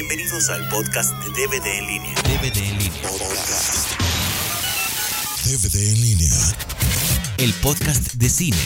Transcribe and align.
Bienvenidos 0.00 0.48
al 0.50 0.64
podcast 0.68 1.10
de 1.24 1.30
DVD 1.30 1.66
en 1.76 1.86
línea. 1.88 2.14
DVD 2.22 2.56
en 2.58 2.78
línea. 2.78 3.02
Podcast. 3.02 3.90
DVD 5.44 5.74
en 5.92 6.00
línea. 6.00 6.30
El 7.38 7.52
podcast 7.54 8.12
de 8.14 8.28
cine. 8.30 8.56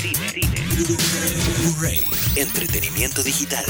Blu-ray. 1.62 2.04
Entretenimiento 2.36 3.22
digital. 3.22 3.64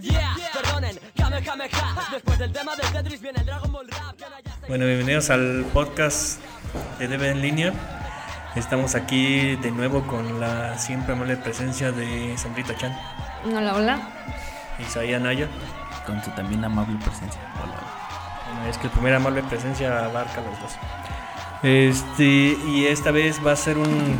Yeah, 0.00 0.34
perdonen, 0.52 0.98
Kamehameha. 1.16 2.08
Después 2.12 2.38
del 2.38 2.52
tema 2.52 2.74
de 2.76 2.82
Tetris 2.82 3.20
viene 3.20 3.40
el 3.40 3.46
Dragon 3.46 3.72
Ball 3.72 3.88
Rap. 3.88 4.16
que 4.16 4.28
no 4.28 4.36
haya- 4.36 4.56
Bueno, 4.68 4.86
bienvenidos 4.86 5.30
al 5.30 5.64
podcast 5.72 6.40
de 6.98 7.08
DB 7.08 7.22
en 7.30 7.40
línea. 7.42 7.72
Estamos 8.54 8.94
aquí 8.94 9.56
de 9.56 9.70
nuevo 9.70 10.02
con 10.06 10.38
la 10.40 10.78
siempre 10.78 11.12
amable 11.14 11.36
presencia 11.36 11.90
de 11.92 12.36
Sandrita 12.38 12.76
Chan, 12.76 12.96
Hola, 13.46 13.74
hola. 13.74 13.98
Isaías 14.78 15.20
Naya. 15.20 15.48
con 16.06 16.22
su 16.22 16.30
también 16.32 16.64
amable 16.64 16.96
presencia. 17.04 17.40
Hola. 17.62 17.74
Bueno, 18.54 18.70
es 18.70 18.78
que 18.78 18.86
el 18.86 18.92
primer 18.92 19.14
amable 19.14 19.42
presencia 19.42 20.04
abarca 20.04 20.40
los 20.40 20.60
dos. 20.60 20.72
Este, 21.62 22.56
y 22.68 22.86
esta 22.86 23.10
vez 23.10 23.44
va 23.44 23.52
a 23.52 23.56
ser 23.56 23.76
un, 23.78 24.16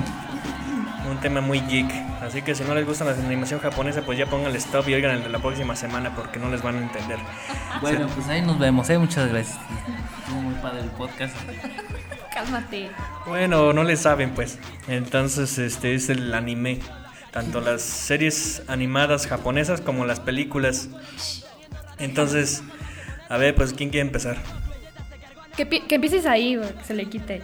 un 1.10 1.16
tema 1.20 1.41
muy 1.41 1.60
geek. 1.60 1.91
Así 2.22 2.42
que 2.42 2.55
si 2.55 2.64
no 2.64 2.74
les 2.74 2.86
gusta 2.86 3.05
la 3.05 3.12
animación 3.12 3.60
japonesa, 3.60 4.02
pues 4.02 4.18
ya 4.18 4.27
pongan 4.27 4.50
el 4.50 4.56
stop 4.56 4.88
y 4.88 4.94
oigan 4.94 5.12
el 5.12 5.22
de 5.22 5.28
la 5.28 5.38
próxima 5.38 5.77
semana 5.77 6.10
porque 6.16 6.38
no 6.41 6.48
les 6.48 6.62
van 6.62 6.77
a 6.77 6.78
entender. 6.80 7.18
Bueno, 7.82 8.06
pues 8.14 8.27
ahí 8.28 8.41
nos 8.42 8.58
vemos, 8.58 8.88
¿eh? 8.91 8.98
Muchas 8.98 9.28
gracias. 9.28 9.58
Estuvo 10.20 10.41
muy 10.41 10.55
padre 10.55 10.80
el 10.80 10.91
podcast. 10.91 11.36
Cálmate. 12.34 12.90
Bueno, 13.26 13.72
no 13.72 13.84
le 13.84 13.96
saben 13.96 14.30
pues. 14.30 14.58
Entonces, 14.88 15.56
este 15.58 15.94
es 15.94 16.10
el 16.10 16.34
anime. 16.34 16.80
Tanto 17.30 17.60
las 17.60 17.80
series 17.82 18.62
animadas 18.68 19.26
japonesas 19.26 19.80
como 19.80 20.04
las 20.04 20.20
películas. 20.20 20.88
Entonces, 21.98 22.62
a 23.28 23.36
ver, 23.36 23.54
pues 23.54 23.72
¿quién 23.72 23.91
quiere 23.91 24.06
empezar? 24.06 24.36
Que, 25.56 25.64
pi- 25.66 25.82
que 25.82 25.94
empieces 25.96 26.26
ahí, 26.26 26.56
güey, 26.56 26.72
que 26.74 26.84
se 26.84 26.94
le 26.94 27.06
quite. 27.06 27.42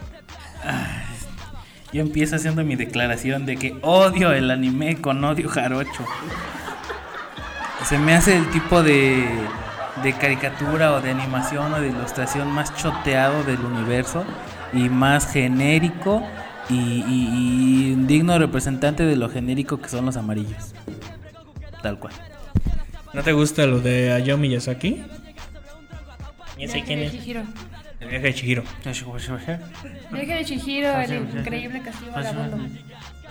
Yo 1.93 2.01
empiezo 2.01 2.35
haciendo 2.37 2.63
mi 2.63 2.75
declaración 2.75 3.45
de 3.45 3.57
que 3.57 3.77
odio 3.81 4.31
el 4.31 4.49
anime 4.51 5.01
con 5.01 5.23
odio 5.23 5.49
jarocho. 5.49 6.05
Se 7.85 7.97
me 7.97 8.13
hace 8.13 8.37
el 8.37 8.49
tipo 8.51 8.83
de, 8.83 9.27
de 10.03 10.13
caricatura 10.13 10.93
o 10.93 11.01
de 11.01 11.11
animación 11.11 11.73
o 11.73 11.81
de 11.81 11.87
ilustración 11.89 12.49
más 12.51 12.73
choteado 12.75 13.43
del 13.43 13.59
universo 13.59 14.23
y 14.73 14.89
más 14.89 15.31
genérico 15.31 16.23
y, 16.69 16.75
y- 16.75 17.89
y 17.89 17.93
un 17.93 18.07
digno 18.07 18.37
representante 18.39 19.03
de 19.03 19.15
lo 19.15 19.29
genérico 19.29 19.81
que 19.81 19.89
son 19.89 20.05
los 20.05 20.17
amarillos. 20.17 20.73
Tal 21.81 21.99
cual. 21.99 22.13
¿No 23.13 23.23
te 23.23 23.33
gusta 23.33 23.65
lo 23.65 23.79
de 23.81 24.13
Hayao 24.13 24.37
Miyazaki? 24.37 25.03
Ya 26.57 26.67
sé 26.67 26.83
quién 26.83 26.99
es. 26.99 27.11
Chihiro. 27.11 27.41
El 27.99 28.07
viaje 28.09 28.27
de 28.27 28.33
Chihiro. 28.33 28.63
Viaje 28.83 30.33
de 30.35 30.45
Chihiro, 30.45 30.91
el 31.01 31.13
increíble 31.37 31.81
castillo 31.81 32.11
vagabundo. 32.11 32.57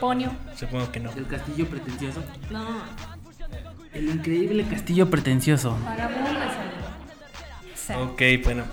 Ponio. 0.00 0.33
Supongo 0.56 0.91
que 0.91 1.00
no. 1.00 1.11
El 1.12 1.27
castillo 1.27 1.66
pretencioso. 1.68 2.22
No, 2.50 2.66
El 3.92 4.08
increíble 4.08 4.64
castillo 4.64 5.11
pretencioso. 5.11 5.77
vagabundo 5.84 6.30
el. 7.88 7.96
Ok, 7.96 8.22
bueno, 8.44 8.64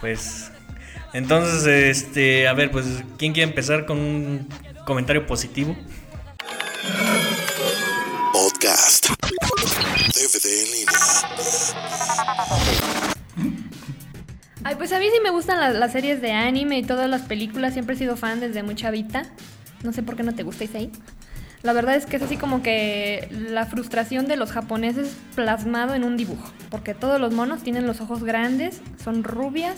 pues 0.00 0.51
entonces, 1.12 1.66
este, 1.66 2.48
a 2.48 2.54
ver, 2.54 2.70
pues, 2.70 2.86
¿quién 3.18 3.32
quiere 3.32 3.48
empezar 3.48 3.86
con 3.86 3.98
un 3.98 4.48
comentario 4.86 5.26
positivo? 5.26 5.76
Podcast. 8.32 9.08
DVD 10.14 10.46
en 10.46 10.70
línea. 10.72 10.98
Ay, 14.64 14.76
pues 14.76 14.92
a 14.92 14.98
mí 14.98 15.06
sí 15.12 15.20
me 15.22 15.30
gustan 15.30 15.60
las, 15.60 15.74
las 15.74 15.92
series 15.92 16.22
de 16.22 16.32
anime 16.32 16.78
y 16.78 16.82
todas 16.82 17.10
las 17.10 17.22
películas. 17.22 17.74
Siempre 17.74 17.94
he 17.94 17.98
sido 17.98 18.16
fan 18.16 18.40
desde 18.40 18.62
muy 18.62 18.74
chavita. 18.74 19.26
No 19.82 19.92
sé 19.92 20.02
por 20.02 20.16
qué 20.16 20.22
no 20.22 20.34
te 20.34 20.44
gusta 20.44 20.64
ahí. 20.74 20.90
La 21.62 21.72
verdad 21.72 21.94
es 21.94 22.06
que 22.06 22.16
es 22.16 22.22
así 22.22 22.36
como 22.36 22.62
que 22.62 23.28
la 23.30 23.66
frustración 23.66 24.26
de 24.26 24.36
los 24.36 24.50
japoneses 24.50 25.14
plasmado 25.34 25.94
en 25.94 26.04
un 26.04 26.16
dibujo. 26.16 26.50
Porque 26.70 26.94
todos 26.94 27.20
los 27.20 27.32
monos 27.32 27.62
tienen 27.62 27.86
los 27.86 28.00
ojos 28.00 28.24
grandes, 28.24 28.80
son 29.02 29.22
rubias 29.24 29.76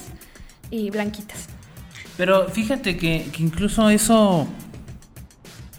y 0.74 0.90
blanquitas. 0.90 1.46
Pero 2.16 2.48
fíjate 2.48 2.96
que, 2.96 3.28
que 3.32 3.42
incluso 3.42 3.88
eso 3.90 4.46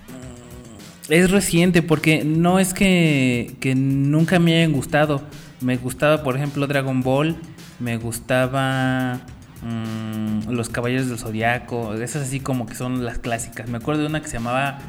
mm, 0.08 1.12
es 1.12 1.32
reciente 1.32 1.82
porque 1.82 2.24
no 2.24 2.60
es 2.60 2.74
que, 2.74 3.56
que 3.60 3.76
nunca 3.76 4.40
me 4.40 4.58
hayan 4.58 4.72
gustado. 4.72 5.22
Me 5.62 5.78
gustaba, 5.78 6.24
por 6.24 6.36
ejemplo, 6.36 6.68
Dragon 6.68 7.02
Ball, 7.02 7.36
me 7.80 7.98
gustaba 7.98 9.22
mm, 9.62 10.50
Los 10.50 10.70
Caballeros 10.70 11.08
del 11.08 11.18
Zodiaco, 11.18 11.94
esas 11.96 12.24
así 12.24 12.40
como 12.40 12.66
que 12.66 12.76
son 12.76 13.06
las 13.06 13.20
clásicas. 13.20 13.70
Me 13.70 13.78
acuerdo 13.78 14.02
de 14.02 14.08
una 14.08 14.22
que 14.22 14.28
se 14.28 14.34
llamaba 14.34 14.80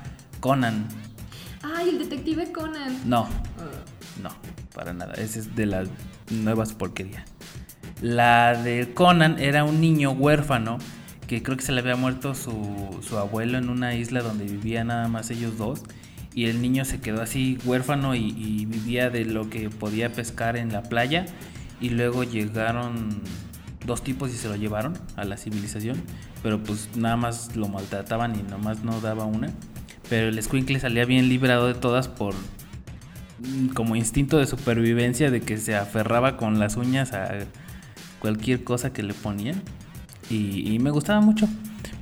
Conan. 0.40 0.86
Ay, 1.62 1.90
el 1.90 1.98
detective 1.98 2.52
Conan. 2.52 3.00
No, 3.04 3.28
no, 4.22 4.30
para 4.74 4.92
nada. 4.92 5.14
Esa 5.14 5.40
es 5.40 5.54
de 5.54 5.66
las 5.66 5.88
nuevas 6.30 6.72
porquerías. 6.72 7.35
La 8.02 8.54
de 8.54 8.92
Conan 8.92 9.38
era 9.38 9.64
un 9.64 9.80
niño 9.80 10.10
huérfano 10.10 10.78
que 11.26 11.42
creo 11.42 11.56
que 11.56 11.64
se 11.64 11.72
le 11.72 11.80
había 11.80 11.96
muerto 11.96 12.34
su, 12.34 13.00
su 13.06 13.18
abuelo 13.18 13.58
en 13.58 13.68
una 13.68 13.94
isla 13.94 14.22
donde 14.22 14.44
vivían 14.44 14.88
nada 14.88 15.08
más 15.08 15.30
ellos 15.30 15.56
dos. 15.56 15.82
Y 16.34 16.46
el 16.46 16.60
niño 16.60 16.84
se 16.84 17.00
quedó 17.00 17.22
así 17.22 17.58
huérfano 17.64 18.14
y, 18.14 18.66
vivía 18.66 19.08
de 19.08 19.24
lo 19.24 19.48
que 19.48 19.70
podía 19.70 20.12
pescar 20.12 20.58
en 20.58 20.70
la 20.70 20.82
playa. 20.82 21.24
Y 21.80 21.88
luego 21.88 22.24
llegaron 22.24 23.22
dos 23.86 24.04
tipos 24.04 24.30
y 24.30 24.34
se 24.34 24.48
lo 24.48 24.56
llevaron 24.56 24.98
a 25.16 25.24
la 25.24 25.38
civilización. 25.38 26.02
Pero 26.42 26.62
pues 26.62 26.90
nada 26.94 27.16
más 27.16 27.56
lo 27.56 27.68
maltrataban 27.68 28.38
y 28.38 28.42
nomás 28.42 28.84
no 28.84 29.00
daba 29.00 29.24
una. 29.24 29.48
Pero 30.10 30.28
el 30.28 30.40
Squinkle 30.42 30.78
salía 30.78 31.06
bien 31.06 31.30
librado 31.30 31.68
de 31.68 31.74
todas 31.74 32.08
por 32.08 32.34
mm, 33.38 33.68
como 33.68 33.96
instinto 33.96 34.36
de 34.36 34.46
supervivencia 34.46 35.30
de 35.30 35.40
que 35.40 35.56
se 35.56 35.74
aferraba 35.74 36.36
con 36.36 36.58
las 36.58 36.76
uñas 36.76 37.14
a 37.14 37.30
cualquier 38.18 38.64
cosa 38.64 38.92
que 38.92 39.02
le 39.02 39.14
ponían. 39.14 39.62
Y, 40.30 40.72
y 40.74 40.78
me 40.78 40.90
gustaba 40.90 41.20
mucho. 41.20 41.48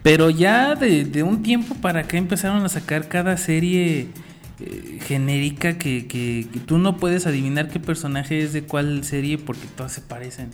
Pero 0.02 0.30
ya 0.30 0.74
de, 0.74 1.04
de 1.04 1.22
un 1.22 1.42
tiempo 1.42 1.74
para 1.76 2.00
acá 2.00 2.16
empezaron 2.16 2.64
a 2.64 2.68
sacar 2.68 3.08
cada 3.08 3.36
serie 3.36 4.08
eh, 4.60 4.98
genérica 5.02 5.78
que, 5.78 6.06
que- 6.06 6.46
que 6.52 6.60
tú 6.60 6.78
no 6.78 6.96
puedes 6.96 7.26
adivinar 7.26 7.68
qué 7.68 7.80
personaje 7.80 8.42
es 8.42 8.52
de 8.52 8.62
cuál 8.64 9.02
serie 9.04 9.38
porque 9.38 9.66
todas 9.76 9.92
se 9.92 10.00
parecen. 10.00 10.50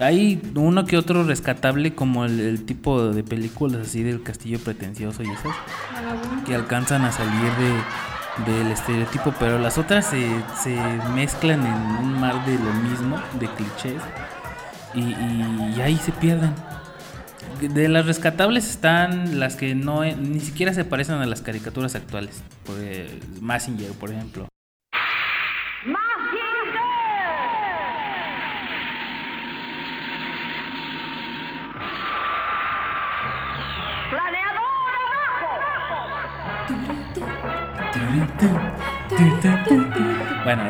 Hay 0.00 0.42
uno 0.54 0.84
que 0.84 0.98
otro 0.98 1.24
rescatable 1.24 1.94
como 1.94 2.26
el, 2.26 2.38
el 2.38 2.64
tipo 2.64 3.08
de 3.12 3.22
películas 3.24 3.88
así 3.88 4.02
del 4.02 4.22
castillo 4.22 4.58
pretencioso 4.58 5.22
y 5.22 5.26
esas 5.30 5.56
que 6.44 6.54
alcanzan 6.54 7.02
a 7.06 7.12
salir 7.12 7.50
de, 7.58 7.72
del 8.44 8.70
estereotipo, 8.70 9.32
pero 9.38 9.58
las 9.58 9.78
otras 9.78 10.06
se, 10.06 10.28
se 10.62 10.76
mezclan 11.14 11.64
en 11.66 11.72
un 12.04 12.20
mar 12.20 12.44
de 12.44 12.54
lo 12.58 12.72
mismo, 12.74 13.16
de 13.40 13.48
clichés, 13.48 14.02
y, 14.94 15.00
y- 15.00 15.80
ahí 15.82 15.96
se 15.96 16.12
pierden. 16.12 16.52
De 17.60 17.88
las 17.88 18.04
rescatables 18.06 18.68
están 18.68 19.38
las 19.40 19.56
que 19.56 19.74
no 19.74 20.04
ni 20.04 20.40
siquiera 20.40 20.74
se 20.74 20.84
parecen 20.84 21.16
a 21.16 21.26
las 21.26 21.40
caricaturas 21.40 21.94
actuales. 21.94 22.42
Por, 22.66 22.76
eh, 22.80 23.18
Massinger, 23.40 23.92
por 23.92 24.10
ejemplo. 24.10 24.46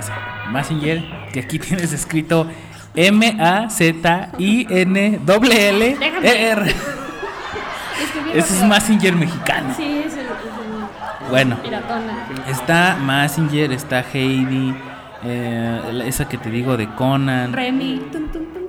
Bueno, 0.06 0.22
eso. 0.44 0.50
Massinger, 0.50 1.02
que 1.32 1.40
aquí 1.40 1.58
tienes 1.66 1.92
escrito 1.92 2.46
M-A-Z-I-N-L-L-E-R. 2.94 4.26
Escribí 8.02 8.30
Ese 8.34 8.54
es. 8.56 8.62
Massinger 8.64 9.14
mexicano. 9.16 9.74
Sí, 9.76 10.02
es 10.06 10.14
el, 10.14 10.20
es 10.26 11.30
Bueno, 11.30 11.56
está 12.48 12.96
Massinger, 13.00 13.72
está 13.72 14.04
Heidi, 14.12 14.74
eh, 15.24 16.02
esa 16.06 16.28
que 16.28 16.38
te 16.38 16.50
digo 16.50 16.76
de 16.76 16.88
Conan. 16.94 17.52
Remy. 17.52 18.02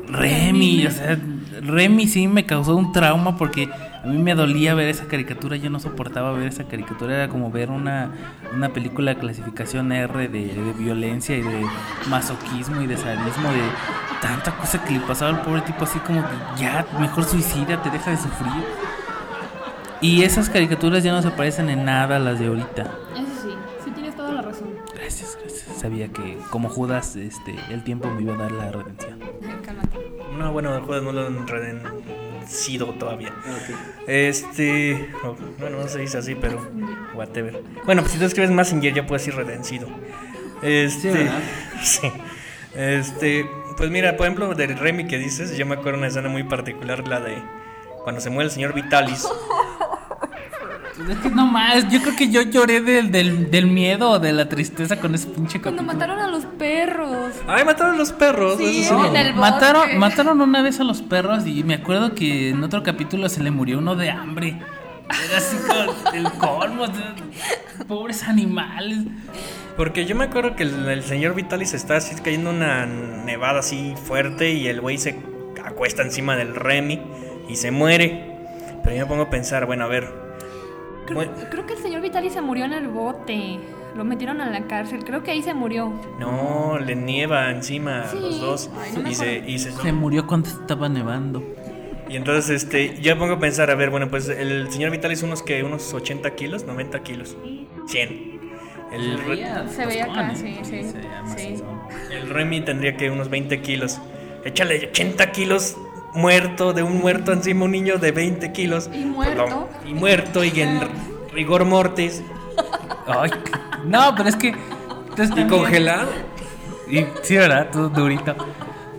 Remy, 0.10 0.88
o 0.88 0.92
sea, 0.92 1.18
Remy 1.62 2.08
sí 2.08 2.28
me 2.28 2.46
causó 2.46 2.76
un 2.76 2.92
trauma 2.94 3.38
porque 3.38 3.70
a 4.04 4.08
mí 4.08 4.18
me 4.18 4.36
dolía 4.36 4.74
ver 4.76 4.88
esa 4.90 5.06
caricatura, 5.06 5.56
yo 5.58 5.70
no 5.70 5.80
soportaba 5.80 6.32
ver 6.32 6.48
esa 6.48 6.66
caricatura, 6.66 7.16
era 7.16 7.30
como 7.30 7.52
ver 7.52 7.70
una, 7.70 8.12
una 8.54 8.70
película 8.70 9.14
de 9.14 9.20
clasificación 9.20 9.92
R 9.92 10.28
de, 10.28 10.48
de 10.54 10.74
violencia 10.74 11.36
y 11.36 11.42
de 11.42 11.66
masoquismo 12.10 12.82
y 12.82 12.88
de 12.88 12.98
sadismo, 12.98 13.52
de 13.52 13.62
tanta 14.22 14.52
cosa 14.58 14.84
que 14.84 14.94
le 14.94 15.00
pasaba 15.02 15.32
al 15.32 15.42
pobre 15.42 15.62
tipo 15.62 15.84
así 15.84 16.00
como 16.00 16.22
que 16.22 16.62
ya, 16.62 16.86
mejor 17.00 17.24
suicida, 17.24 17.82
te 17.82 17.90
deja 17.90 18.12
de 18.12 18.18
sufrir. 18.18 18.64
Y 20.00 20.22
esas 20.24 20.50
caricaturas 20.50 21.04
ya 21.04 21.12
no 21.12 21.22
se 21.22 21.32
parecen 21.32 21.70
en 21.70 21.84
nada 21.84 22.18
a 22.18 22.20
las 22.20 22.40
de 22.40 22.48
ahorita. 22.48 22.84
Eso 23.16 23.42
sí, 23.42 23.50
sí 23.84 23.92
tienes 23.92 24.16
toda 24.16 24.32
la 24.32 24.42
razón. 24.44 24.68
Gracias, 24.94 25.38
gracias. 25.42 25.78
Sabía 25.78 26.08
que 26.10 26.38
como 26.52 26.70
Judas, 26.70 27.16
este, 27.16 27.56
el 27.70 27.84
tiempo 27.84 28.08
me 28.10 28.22
iba 28.22 28.36
a 28.36 28.38
dar 28.38 28.52
la 28.52 28.72
redención. 28.72 29.20
Cálmate. 29.66 29.98
No, 30.38 30.52
bueno, 30.52 30.80
Judas 30.82 31.02
no 31.02 31.12
lo 31.12 31.26
han 31.26 31.48
redencido 32.48 32.94
todavía. 32.94 33.34
Este. 34.08 35.10
oh, 35.24 35.36
bueno, 35.60 35.80
no 35.80 35.88
se 35.88 36.00
dice 36.00 36.18
así, 36.18 36.36
pero. 36.36 36.66
Whatever. 37.14 37.62
Bueno, 37.86 38.02
pues 38.02 38.14
si 38.14 38.20
tú 38.20 38.26
escribes 38.26 38.52
Messenger 38.52 38.94
ya 38.94 39.06
puedes 39.06 39.28
ir 39.28 39.36
redencido. 39.36 39.88
Este. 40.62 41.30
Sí. 41.84 42.12
Este. 42.76 43.48
Pues 43.78 43.92
mira, 43.92 44.18
por 44.18 44.26
ejemplo, 44.26 44.56
del 44.56 44.78
Remy 44.78 45.08
que 45.08 45.20
dices, 45.20 45.56
yo 45.56 45.68
me 45.68 45.76
acuerdo 45.76 46.00
una 46.00 46.08
escena 46.08 46.30
muy 46.30 46.44
particular, 46.44 47.08
la 47.08 47.20
de. 47.20 47.38
Cuando 48.04 48.22
se 48.22 48.30
muere 48.30 48.46
el 48.46 48.52
señor 48.52 48.74
Vitalis. 48.74 49.28
Es 51.10 51.18
que 51.20 51.30
no 51.30 51.46
más, 51.46 51.88
yo 51.92 52.02
creo 52.02 52.16
que 52.16 52.30
yo 52.30 52.42
lloré 52.42 52.82
del, 52.82 53.12
del, 53.12 53.52
del 53.52 53.68
miedo 53.68 54.10
o 54.12 54.20
de 54.20 54.34
la 54.34 54.50
tristeza 54.50 55.00
con 55.00 55.14
ese 55.16 55.28
pinche 55.28 55.62
Cuando 55.62 55.84
capítulo. 55.86 56.08
mataron 56.08 56.20
a 56.20 56.28
los 56.28 56.46
perros. 56.46 57.34
¡Ay, 57.48 57.64
mataron 57.66 57.96
a 57.96 57.98
los 57.98 58.12
perros! 58.12 58.58
Sí, 58.58 58.82
Eso 58.84 59.00
sí. 59.02 59.08
en 59.10 59.16
el 59.16 59.34
bosque. 59.34 59.40
Mataron, 59.52 59.98
mataron 60.00 60.42
una 60.42 60.62
vez 60.64 60.80
a 60.80 60.84
los 60.84 61.02
perros 61.04 61.46
y 61.46 61.64
me 61.64 61.76
acuerdo 61.76 62.16
que 62.16 62.50
en 62.50 62.64
otro 62.64 62.82
capítulo 62.84 63.30
se 63.30 63.44
le 63.44 63.52
murió 63.52 63.78
uno 63.78 63.96
de 63.96 64.10
hambre. 64.10 64.60
Era 65.30 65.38
así 65.38 65.56
como 65.68 66.14
el 66.14 66.32
colmo. 66.34 66.86
Pobres 67.88 68.24
animales. 68.24 69.00
Porque 69.78 70.06
yo 70.06 70.16
me 70.16 70.26
acuerdo 70.26 70.56
que 70.56 70.64
el, 70.64 70.88
el 70.90 71.04
señor 71.04 71.36
Vitalis 71.36 71.74
está 71.76 71.98
así 71.98 72.16
cayendo 72.22 72.50
una 72.50 72.86
nevada 72.88 73.60
así 73.60 73.94
fuerte 74.04 74.52
y 74.54 74.68
el 74.68 74.82
güey 74.82 74.98
se 74.98 75.20
acuesta 75.64 76.02
encima 76.02 76.36
del 76.36 76.56
Remy 76.56 77.00
y 77.48 77.56
se 77.56 77.70
muere. 77.72 78.36
Pero 78.84 78.96
yo 78.96 79.04
me 79.04 79.08
pongo 79.08 79.24
a 79.24 79.30
pensar, 79.30 79.66
bueno, 79.68 79.86
a 79.86 79.88
ver. 79.88 80.27
Creo, 81.08 81.32
creo 81.50 81.66
que 81.66 81.74
el 81.74 81.80
señor 81.80 82.02
Vitali 82.02 82.30
se 82.30 82.42
murió 82.42 82.66
en 82.66 82.74
el 82.74 82.88
bote. 82.88 83.60
Lo 83.96 84.04
metieron 84.06 84.42
a 84.42 84.50
la 84.50 84.62
cárcel. 84.68 85.04
Creo 85.04 85.24
que 85.24 85.32
ahí 85.32 85.42
se 85.42 85.54
murió. 85.56 85.92
No, 86.20 86.78
le 86.78 86.96
nieva 86.96 87.50
encima 87.50 88.02
a 88.02 88.08
Sí. 88.10 88.18
los 88.20 88.40
dos. 88.40 88.70
Ay, 88.80 88.92
no 88.96 89.02
me 89.02 89.12
y, 89.12 89.16
se, 89.16 89.38
y, 89.48 89.58
se- 89.60 89.72
Se 89.72 89.92
murió 89.92 90.28
cuando 90.28 90.50
estaba 90.50 90.88
nevando. 90.90 91.42
y 92.10 92.16
entonces 92.16 92.64
este, 92.64 93.00
yo 93.02 93.16
me 93.16 93.20
pongo 93.22 93.34
a 93.34 93.40
pensar, 93.40 93.70
a 93.72 93.76
ver, 93.76 93.90
bueno, 93.90 94.10
pues 94.10 94.30
el 94.30 94.72
señor 94.72 94.92
Vitalis 94.92 95.24
unos 95.24 95.42
que 95.44 95.64
unos 95.64 95.94
80 95.94 96.36
kilos, 96.36 96.64
90 96.66 97.02
kilos, 97.04 97.36
100. 97.88 98.38
El, 98.94 99.18
Re- 99.26 99.68
Se 99.70 99.86
veía 99.86 100.06
acá, 100.06 100.30
tostón, 100.30 100.36
sí, 100.38 100.60
sí, 100.64 100.84
Se 100.84 100.94
veía 100.94 101.24
sí. 101.36 101.64
el 102.12 102.30
Remy 102.30 102.62
tendría 102.62 102.96
que 102.96 103.10
unos 103.10 103.30
20 103.30 103.62
kilos. 103.62 104.00
Échale 104.46 104.88
80 104.90 105.32
kilos 105.34 105.76
muerto, 106.18 106.74
de 106.74 106.84
un 106.84 107.00
muerto 107.00 107.32
encima 107.32 107.66
un 107.66 107.72
niño 107.72 107.98
de 107.98 108.12
20 108.12 108.52
kilos. 108.52 108.90
Y 108.94 109.06
muerto. 109.06 109.44
Perdón, 109.46 109.66
y 109.86 109.94
muerto 109.94 110.44
y 110.44 110.60
en 110.62 110.80
rigor 111.34 111.64
mortis. 111.66 112.24
Ay, 113.08 113.32
no, 113.86 114.14
pero 114.16 114.30
es 114.30 114.36
que. 114.36 114.50
entonces 114.50 115.28
Y 115.28 115.30
también- 115.30 115.48
congelado. 115.50 116.10
Y, 116.90 117.06
sí, 117.22 117.36
¿verdad? 117.38 117.70
Todo 117.72 117.90
durito. 117.90 118.36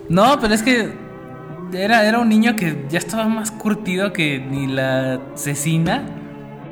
No, 0.09 0.39
pero 0.39 0.53
es 0.53 0.63
que 0.63 0.93
era, 1.73 2.05
era 2.07 2.19
un 2.19 2.29
niño 2.29 2.55
que 2.55 2.85
ya 2.89 2.97
estaba 2.99 3.25
más 3.27 3.51
curtido 3.51 4.13
que 4.13 4.39
ni 4.39 4.67
la 4.67 5.19
cecina. 5.35 6.03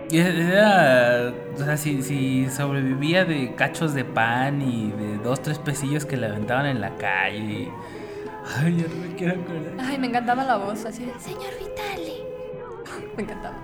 Y 0.10 0.20
Era, 0.20 1.34
o 1.56 1.58
sea, 1.64 1.76
si, 1.76 2.02
si 2.02 2.48
sobrevivía 2.50 3.26
de 3.26 3.54
cachos 3.56 3.94
de 3.94 4.06
pan 4.06 4.62
y 4.62 4.92
de 4.92 5.18
dos, 5.18 5.42
tres 5.42 5.60
pesillos 5.60 6.06
que 6.06 6.16
le 6.18 6.28
aventaban 6.28 6.66
en 6.66 6.80
la 6.82 6.96
calle. 6.96 7.38
y- 7.40 7.70
Ay, 8.56 8.78
ya 8.78 8.88
no 8.88 8.96
me 8.96 9.16
quiero 9.16 9.34
acordar. 9.34 9.74
Ay, 9.80 9.98
me 9.98 10.08
encantaba 10.08 10.44
la 10.44 10.58
voz 10.58 10.86
así 10.86 11.06
de, 11.06 11.20
Señor 11.20 11.52
Vitali. 11.60 12.14
Me 13.18 13.24
encantaba. 13.24 13.58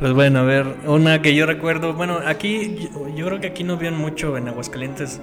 Pues 0.00 0.12
bueno, 0.12 0.38
a 0.38 0.42
ver, 0.42 0.66
una 0.86 1.20
que 1.20 1.34
yo 1.34 1.44
recuerdo, 1.44 1.92
bueno, 1.92 2.20
aquí 2.24 2.88
yo, 2.94 3.08
yo 3.08 3.26
creo 3.26 3.40
que 3.40 3.48
aquí 3.48 3.64
no 3.64 3.76
vieron 3.76 3.98
mucho 3.98 4.36
en 4.36 4.48
Aguascalientes 4.48 5.20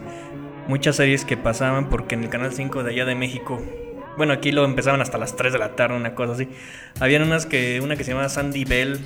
muchas 0.70 0.98
series 0.98 1.26
que 1.26 1.36
pasaban 1.36 1.90
porque 1.90 2.14
en 2.14 2.24
el 2.24 2.30
canal 2.30 2.54
5 2.54 2.84
de 2.84 2.92
allá 2.92 3.06
de 3.06 3.16
México, 3.16 3.60
bueno, 4.20 4.34
aquí 4.34 4.52
lo 4.52 4.66
empezaban 4.66 5.02
hasta 5.02 5.18
las 5.18 5.36
3 5.36 5.54
de 5.54 5.60
la 5.60 5.76
tarde, 5.76 5.96
una 5.96 6.14
cosa 6.14 6.34
así. 6.34 6.48
Habían 7.00 7.24
unas 7.24 7.46
que 7.46 7.80
una 7.82 7.96
que 7.96 8.04
se 8.04 8.12
llamaba 8.12 8.30
Sandy 8.30 8.66
Bell, 8.66 9.00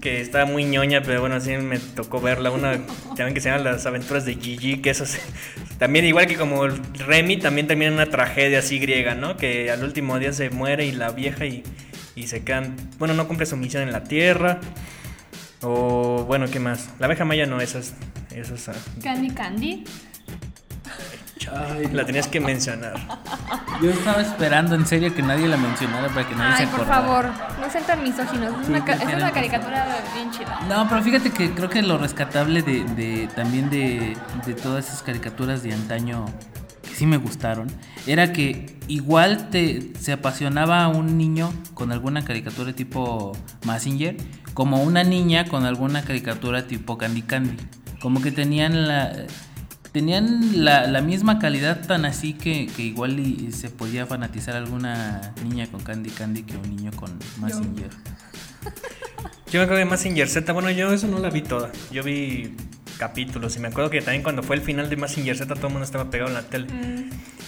que 0.00 0.20
estaba 0.20 0.44
muy 0.44 0.64
ñoña, 0.64 1.02
pero 1.02 1.20
bueno, 1.20 1.36
así 1.36 1.56
me 1.56 1.78
tocó 1.78 2.20
verla. 2.20 2.50
Una 2.50 2.78
también 3.16 3.34
que 3.34 3.40
se 3.40 3.48
llama 3.50 3.64
Las 3.64 3.86
aventuras 3.86 4.24
de 4.24 4.34
Gigi, 4.34 4.82
que 4.82 4.90
eso 4.90 5.06
se- 5.06 5.20
también 5.78 6.04
igual 6.04 6.26
que 6.26 6.36
como 6.36 6.64
el 6.66 6.76
Remy, 6.98 7.38
también 7.38 7.66
termina 7.66 7.90
una 7.90 8.06
tragedia 8.06 8.58
así 8.60 8.78
griega, 8.78 9.14
¿no? 9.14 9.36
Que 9.36 9.70
al 9.70 9.82
último 9.82 10.18
día 10.18 10.32
se 10.32 10.50
muere 10.50 10.84
y 10.86 10.92
la 10.92 11.10
vieja 11.10 11.46
y, 11.46 11.62
y 12.14 12.26
se 12.26 12.44
quedan, 12.44 12.76
bueno, 12.98 13.14
no 13.14 13.26
cumple 13.26 13.46
su 13.46 13.56
misión 13.56 13.82
en 13.82 13.92
la 13.92 14.04
tierra. 14.04 14.60
O 15.62 16.24
bueno, 16.28 16.46
¿qué 16.50 16.60
más? 16.60 16.90
La 17.00 17.06
abeja 17.06 17.24
maya 17.24 17.46
no, 17.46 17.60
esa 17.60 17.78
es, 17.80 17.94
esa 18.34 18.54
es, 18.54 18.68
ah, 18.68 18.74
Candy 19.02 19.30
La 21.92 22.04
tenías 22.04 22.26
que 22.26 22.40
mencionar. 22.40 22.94
Yo 23.82 23.90
estaba 23.90 24.20
esperando 24.22 24.74
en 24.74 24.86
serio 24.86 25.14
que 25.14 25.22
nadie 25.22 25.46
la 25.46 25.56
mencionara 25.56 26.08
para 26.08 26.26
que 26.28 26.34
nadie 26.34 26.56
se 26.56 26.62
Ay, 26.64 26.66
por 26.68 26.80
acordara. 26.80 27.02
favor, 27.02 27.26
no 27.60 27.70
sean 27.70 27.84
tan 27.84 28.02
misóginos. 28.02 28.52
Es, 28.60 28.66
Sí, 28.66 28.72
una, 28.72 28.78
es 28.92 29.02
una 29.02 29.12
razón. 29.12 29.30
caricatura 29.30 29.86
bien 30.14 30.30
chida. 30.32 30.60
No, 30.68 30.88
pero 30.88 31.02
fíjate 31.02 31.30
que 31.30 31.52
creo 31.52 31.70
que 31.70 31.82
lo 31.82 31.96
rescatable 31.98 32.62
de, 32.62 32.84
de- 32.84 33.28
también 33.36 33.70
de, 33.70 34.16
de 34.46 34.54
todas 34.54 34.88
esas 34.88 35.02
caricaturas 35.02 35.62
de 35.62 35.72
antaño 35.72 36.24
que 36.82 36.94
sí 36.94 37.06
me 37.06 37.18
gustaron 37.18 37.68
era 38.06 38.32
que 38.32 38.76
igual 38.88 39.48
te 39.50 39.92
se 40.00 40.12
apasionaba 40.12 40.82
a 40.84 40.88
un 40.88 41.16
niño 41.18 41.52
con 41.74 41.92
alguna 41.92 42.24
caricatura 42.24 42.72
tipo 42.72 43.32
Massinger 43.64 44.16
como 44.54 44.82
una 44.82 45.04
niña 45.04 45.44
con 45.44 45.64
alguna 45.66 46.02
caricatura 46.02 46.66
tipo 46.66 46.98
Candy 46.98 47.22
Candy. 47.22 47.56
Como 48.00 48.20
que 48.22 48.30
tenían 48.32 48.86
la 48.88 49.12
tenían 49.98 50.64
la, 50.64 50.86
la 50.86 51.00
misma 51.00 51.40
calidad 51.40 51.84
tan 51.84 52.04
así 52.04 52.32
que, 52.32 52.68
que 52.68 52.82
igual 52.82 53.18
y, 53.18 53.48
y 53.48 53.52
se 53.52 53.68
podía 53.68 54.06
fanatizar 54.06 54.54
alguna 54.54 55.32
niña 55.42 55.66
con 55.66 55.82
Candy 55.82 56.10
Candy 56.10 56.44
que 56.44 56.56
un 56.56 56.76
niño 56.76 56.92
con 56.94 57.18
Massinger. 57.40 57.90
Yo 59.50 59.58
me 59.58 59.64
acuerdo 59.64 59.78
de 59.78 59.86
Massinger 59.86 60.28
Z, 60.28 60.52
bueno, 60.52 60.70
yo 60.70 60.92
eso 60.92 61.08
no 61.08 61.18
la 61.18 61.30
vi 61.30 61.42
toda. 61.42 61.72
Yo 61.90 62.04
vi 62.04 62.54
capítulos 62.96 63.56
y 63.56 63.58
me 63.58 63.66
acuerdo 63.66 63.90
que 63.90 64.00
también 64.00 64.22
cuando 64.22 64.44
fue 64.44 64.54
el 64.54 64.62
final 64.62 64.88
de 64.88 64.96
Massinger 64.96 65.36
Z 65.36 65.52
todo 65.52 65.66
el 65.66 65.72
mundo 65.72 65.84
estaba 65.84 66.10
pegado 66.10 66.28
en 66.28 66.34
la 66.34 66.42
tele. 66.42 66.68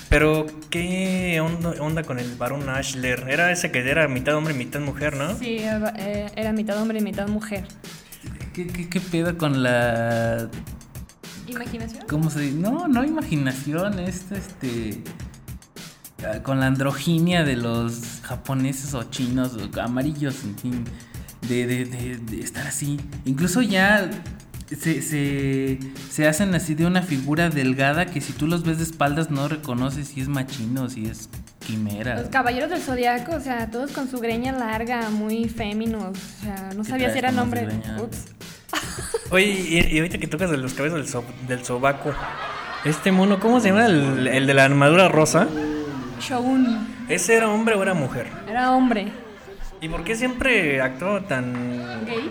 Pero, 0.08 0.46
¿qué 0.70 1.40
onda, 1.40 1.70
onda 1.78 2.02
con 2.02 2.18
el 2.18 2.34
varón 2.34 2.68
Ashler? 2.68 3.26
Era 3.28 3.52
ese 3.52 3.70
que 3.70 3.78
era 3.88 4.08
mitad 4.08 4.34
hombre 4.34 4.54
y 4.54 4.56
mitad 4.56 4.80
mujer, 4.80 5.14
¿no? 5.14 5.38
Sí, 5.38 5.58
era, 5.58 5.94
eh, 5.96 6.26
era 6.34 6.52
mitad 6.52 6.82
hombre 6.82 6.98
y 6.98 7.02
mitad 7.02 7.28
mujer. 7.28 7.62
¿Qué, 8.52 8.66
qué, 8.66 8.88
qué 8.88 9.00
pedo 9.00 9.38
con 9.38 9.62
la 9.62 10.48
¿Imaginación? 11.50 12.04
¿Cómo 12.08 12.30
se 12.30 12.40
dice? 12.40 12.56
No, 12.56 12.88
no 12.88 13.04
imaginación, 13.04 13.98
es 13.98 14.24
este. 14.32 15.02
ah, 16.24 16.42
Con 16.42 16.60
la 16.60 16.66
androginia 16.66 17.44
de 17.44 17.56
los 17.56 18.20
japoneses 18.22 18.94
o 18.94 19.04
chinos, 19.04 19.56
o 19.56 19.80
amarillos, 19.80 20.42
en 20.44 20.56
fin. 20.56 20.84
De, 21.48 21.66
de, 21.66 21.84
de- 21.86 22.18
de 22.18 22.40
estar 22.40 22.66
así. 22.66 23.00
Incluso 23.24 23.62
ya 23.62 24.10
se, 24.68 25.00
se, 25.02 25.78
se 26.10 26.28
hacen 26.28 26.54
así 26.54 26.74
de 26.74 26.86
una 26.86 27.02
figura 27.02 27.48
delgada 27.48 28.06
que 28.06 28.20
si 28.20 28.32
tú 28.34 28.46
los 28.46 28.62
ves 28.62 28.76
de 28.78 28.84
espaldas 28.84 29.30
no 29.30 29.48
reconoces 29.48 30.08
si 30.08 30.20
es 30.20 30.28
machino 30.28 30.82
o 30.84 30.88
si 30.90 31.06
es 31.06 31.28
quimera. 31.66 32.20
Los 32.20 32.28
caballeros 32.28 32.68
del 32.70 32.80
zodiaco, 32.80 33.34
o 33.34 33.40
sea, 33.40 33.70
todos 33.70 33.90
con 33.92 34.08
su 34.08 34.18
greña 34.18 34.52
larga, 34.52 35.08
muy 35.10 35.48
féminos. 35.48 36.16
O 36.18 36.44
sea, 36.44 36.70
no 36.76 36.82
¿Qué 36.84 36.90
sabía 36.90 37.10
si 37.12 37.18
eran 37.18 37.38
hombres. 37.38 37.72
Ups. 38.00 38.26
Oye, 39.30 39.44
y, 39.46 39.94
y 39.94 39.98
ahorita 39.98 40.18
que 40.18 40.26
tocas 40.26 40.50
de 40.50 40.56
los 40.56 40.74
cabezos 40.74 40.98
del, 40.98 41.08
so- 41.08 41.24
del 41.46 41.64
sobaco, 41.64 42.12
este 42.84 43.12
mono, 43.12 43.38
¿cómo 43.38 43.60
se 43.60 43.68
llama? 43.68 43.86
El, 43.86 44.26
el 44.26 44.46
de 44.46 44.54
la 44.54 44.64
armadura 44.64 45.08
rosa. 45.08 45.46
Shogun. 46.20 46.88
¿Ese 47.08 47.36
era 47.36 47.48
hombre 47.48 47.74
o 47.76 47.82
era 47.82 47.94
mujer? 47.94 48.26
Era 48.48 48.72
hombre. 48.72 49.08
¿Y 49.80 49.88
por 49.88 50.04
qué 50.04 50.14
siempre 50.14 50.80
actuó 50.82 51.22
tan... 51.22 52.04
¿Gay? 52.06 52.30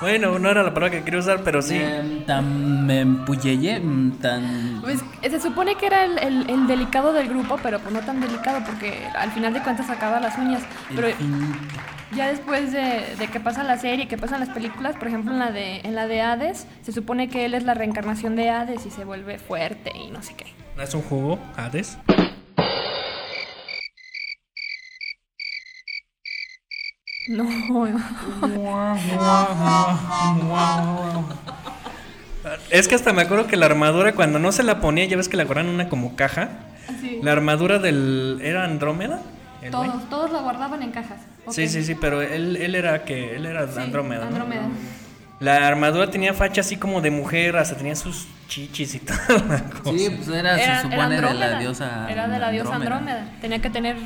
Bueno, 0.00 0.38
no 0.38 0.50
era 0.50 0.62
la 0.62 0.74
palabra 0.74 0.98
que 0.98 1.04
quería 1.04 1.20
usar, 1.20 1.42
pero 1.44 1.62
sí. 1.62 1.76
Em, 1.76 2.24
tan 2.24 2.90
empuyeye, 2.90 3.78
mm, 3.80 4.18
tan. 4.18 4.80
Pues 4.82 5.00
eh, 5.22 5.30
se 5.30 5.40
supone 5.40 5.76
que 5.76 5.86
era 5.86 6.04
el, 6.04 6.18
el- 6.18 6.50
el 6.50 6.66
delicado 6.66 7.12
del 7.12 7.28
grupo, 7.28 7.58
pero 7.62 7.78
pues 7.78 7.92
no 7.94 8.00
tan 8.00 8.20
delicado 8.20 8.60
porque 8.66 9.06
al 9.14 9.30
final 9.30 9.52
de 9.54 9.62
cuentas 9.62 9.86
sacaba 9.86 10.18
las 10.20 10.36
uñas. 10.38 10.62
Pero 10.94 11.08
fin- 11.08 11.54
ya 12.16 12.26
después 12.28 12.72
de, 12.72 13.14
de 13.18 13.28
que 13.28 13.40
pasa 13.40 13.62
la 13.62 13.78
serie, 13.78 14.08
que 14.08 14.18
pasan 14.18 14.40
las 14.40 14.48
películas, 14.50 14.96
por 14.96 15.08
ejemplo 15.08 15.32
en 15.32 15.38
la 15.38 15.50
de 15.52 15.80
en 15.84 15.94
la 15.94 16.06
de 16.06 16.20
Hades, 16.20 16.66
se 16.82 16.92
supone 16.92 17.28
que 17.28 17.44
él 17.44 17.54
es 17.54 17.62
la 17.64 17.74
reencarnación 17.74 18.34
de 18.36 18.50
Hades 18.50 18.84
y 18.84 18.90
se 18.90 19.04
vuelve 19.04 19.38
fuerte 19.38 19.92
y 19.96 20.10
no 20.10 20.22
sé 20.22 20.34
qué. 20.34 20.46
¿No 20.76 20.82
es 20.82 20.92
un 20.94 21.02
jugo, 21.02 21.38
Hades? 21.56 21.96
No. 27.28 27.46
Es 32.70 32.88
que 32.88 32.94
hasta 32.94 33.12
me 33.12 33.22
acuerdo 33.22 33.46
que 33.46 33.56
la 33.56 33.66
armadura, 33.66 34.14
cuando 34.14 34.38
no 34.38 34.50
se 34.52 34.62
la 34.62 34.80
ponía, 34.80 35.04
ya 35.04 35.16
ves 35.16 35.28
que 35.28 35.36
la 35.36 35.44
agarran 35.44 35.66
en 35.68 35.74
una 35.74 35.88
como 35.88 36.16
caja. 36.16 36.48
La 37.22 37.32
armadura 37.32 37.78
del. 37.78 38.40
¿Era 38.42 38.64
Andrómeda? 38.64 39.20
güey. 39.60 39.70
Todos, 39.70 40.08
todos 40.08 40.32
lo 40.32 40.42
guardaban 40.42 40.82
en 40.82 40.90
cajas. 40.90 41.20
Sí, 41.50 41.68
sí, 41.68 41.84
sí, 41.84 41.94
pero 41.94 42.20
él, 42.22 42.56
él 42.56 42.74
era 42.74 43.04
que 43.04 43.36
él 43.36 43.46
era 43.46 43.66
Sí, 43.68 43.78
Andrómeda, 43.80 44.22
¿no? 44.22 44.28
Andrómeda. 44.28 44.62
La 45.40 45.66
armadura 45.66 46.08
tenía 46.10 46.34
facha 46.34 46.60
así 46.60 46.76
como 46.76 47.00
de 47.00 47.10
mujer, 47.10 47.56
hasta 47.56 47.76
tenía 47.76 47.96
sus 47.96 48.26
chichis 48.48 48.94
y 48.94 48.98
toda 49.00 49.18
la 49.48 49.62
cosa. 49.64 49.96
Sí, 49.98 50.10
pues 50.10 50.28
era, 50.28 50.54
Era, 50.54 50.56
se 50.56 50.62
era 50.64 50.82
supone 50.82 51.14
de 51.16 51.20
la 51.22 51.28
Andrómeda. 51.30 51.58
diosa. 51.58 52.06
Era 52.10 52.28
de 52.28 52.38
la 52.38 52.50
diosa 52.50 52.74
Andrómeda. 52.76 53.28
Tenía 53.40 53.60
que 53.60 53.70
tener 53.70 53.96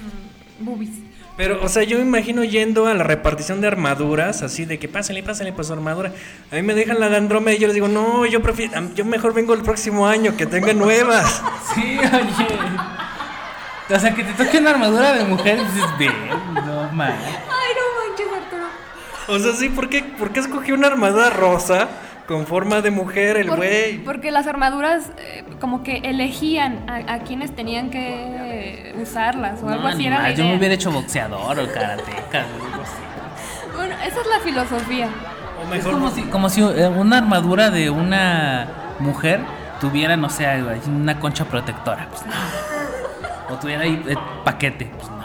boobies. 0.60 0.90
Pero, 1.36 1.62
o 1.62 1.68
sea, 1.68 1.82
yo 1.82 1.98
me 1.98 2.04
imagino 2.04 2.44
yendo 2.44 2.86
a 2.86 2.94
la 2.94 3.04
repartición 3.04 3.60
de 3.60 3.66
armaduras, 3.66 4.42
así 4.42 4.64
de 4.64 4.78
que 4.78 4.88
pásenle, 4.88 5.22
pásenle, 5.22 5.52
pues 5.52 5.66
su 5.66 5.74
armadura. 5.74 6.12
A 6.50 6.54
mí 6.54 6.62
me 6.62 6.74
dejan 6.74 6.98
la 6.98 7.10
de 7.10 7.16
Andrómeda 7.16 7.54
y 7.54 7.58
yo 7.58 7.66
les 7.66 7.74
digo, 7.74 7.88
no, 7.88 8.24
yo 8.24 8.40
prefiero, 8.40 8.72
yo 8.94 9.04
mejor 9.04 9.34
vengo 9.34 9.52
el 9.52 9.60
próximo 9.60 10.06
año, 10.06 10.34
que 10.36 10.46
tenga 10.46 10.72
nuevas. 10.72 11.42
Sí, 11.74 11.98
oye. 11.98 12.48
O 13.94 14.00
sea, 14.00 14.14
que 14.14 14.24
te 14.24 14.32
toque 14.32 14.58
una 14.58 14.70
armadura 14.70 15.12
de 15.12 15.24
mujer, 15.24 15.58
dices, 15.58 15.98
bien, 15.98 16.12
no 16.54 16.90
man. 16.92 17.12
Ay, 17.12 17.72
no 17.76 18.08
manches, 18.08 18.26
Arturo. 18.34 18.64
O 19.28 19.38
sea, 19.38 19.52
sí, 19.52 19.68
¿por 19.68 19.90
qué, 19.90 20.02
por 20.02 20.30
qué 20.30 20.40
escogí 20.40 20.72
una 20.72 20.86
armadura 20.86 21.28
rosa 21.28 21.88
con 22.26 22.46
forma 22.46 22.80
de 22.80 22.90
mujer 22.90 23.36
el 23.36 23.50
güey? 23.50 23.98
porque 23.98 24.30
las 24.30 24.46
armaduras 24.46 25.10
eh, 25.18 25.44
como 25.60 25.82
que 25.82 25.98
elegían 25.98 26.88
a, 26.88 27.14
a 27.14 27.18
quienes 27.20 27.54
tenían 27.54 27.90
que 27.90 28.94
usarlas 29.00 29.62
o 29.62 29.68
algo 29.68 29.86
así 29.86 30.06
era 30.06 30.22
la 30.22 30.30
yo 30.32 30.44
me 30.44 30.56
hubiera 30.56 30.74
hecho 30.74 30.90
boxeador 30.90 31.58
o 31.58 31.72
karateca. 31.72 32.44
Bueno, 33.74 33.94
esa 34.06 34.20
es 34.20 34.26
la 34.26 34.40
filosofía. 34.40 35.08
O 35.58 35.62
Es 35.64 35.68
mejor, 35.68 35.92
como 35.92 36.10
si, 36.10 36.22
como 36.22 36.48
si 36.48 36.62
eh, 36.62 36.88
una 36.88 37.18
armadura 37.18 37.70
de 37.70 37.90
una 37.90 38.68
mujer 38.98 39.40
tuviera, 39.80 40.16
no 40.16 40.30
sé, 40.30 40.46
algo 40.46 40.70
ahí, 40.70 40.80
una 40.86 41.20
concha 41.20 41.44
protectora. 41.44 42.08
Pues 42.10 42.24
no. 42.26 43.54
O 43.54 43.58
tuviera 43.58 43.82
ahí 43.82 44.02
eh, 44.08 44.16
paquete. 44.44 44.90
Pues 44.96 45.10
no. 45.10 45.16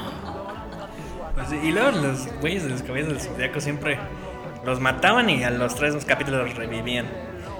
Pues 1.35 1.63
y 1.63 1.71
luego 1.71 1.91
los 1.91 2.27
güeyes 2.41 2.63
de 2.63 2.69
los 2.69 2.81
caballeros 2.83 3.13
del 3.13 3.21
zodiaco 3.21 3.59
siempre 3.61 3.99
los 4.65 4.79
mataban 4.79 5.29
y 5.29 5.43
a 5.43 5.49
los 5.51 5.75
tres 5.75 5.95
capítulos 6.05 6.47
los 6.47 6.55
revivían. 6.57 7.05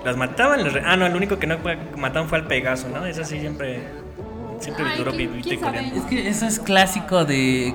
Los 0.05 0.17
mataban, 0.17 0.63
los 0.63 0.74
re- 0.74 0.84
ah, 0.86 0.96
no, 0.98 1.05
el 1.05 1.15
único 1.15 1.38
que 1.39 1.48
no 1.48 1.58
fue- 1.60 1.77
mataron 1.98 2.27
fue 2.27 2.39
al 2.39 2.48
Pegaso, 2.48 2.89
¿no? 2.89 3.05
Ese 3.05 3.24
sí 3.25 3.39
siempre, 3.39 3.81
siempre 4.60 4.86
Ay, 4.86 4.98
duró 4.98 5.12
¿quién- 5.12 5.31
vivito 5.31 5.53
y. 5.53 5.98
Es 5.98 6.03
que 6.05 6.27
eso 6.27 6.46
es 6.48 6.60
clásico 6.60 7.24
de. 7.25 7.74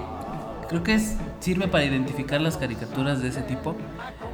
Creo 0.68 0.82
que 0.82 0.94
es, 0.94 1.16
sirve 1.38 1.68
para 1.68 1.84
identificar 1.84 2.40
las 2.40 2.56
caricaturas 2.56 3.22
de 3.22 3.28
ese 3.28 3.42
tipo. 3.42 3.76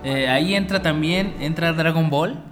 Eh, 0.04 0.28
ahí 0.28 0.54
entra 0.54 0.80
también, 0.80 1.34
entra 1.40 1.72
Dragon 1.74 2.08
Ball. 2.08 2.42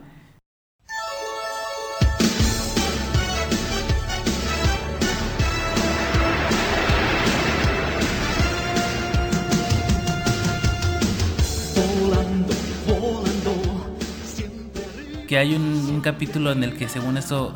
Hay 15.41 15.55
un, 15.55 15.63
un 15.65 16.01
capítulo 16.01 16.53
en 16.53 16.63
el 16.65 16.77
que 16.77 16.89
según 16.89 17.17
eso 17.17 17.55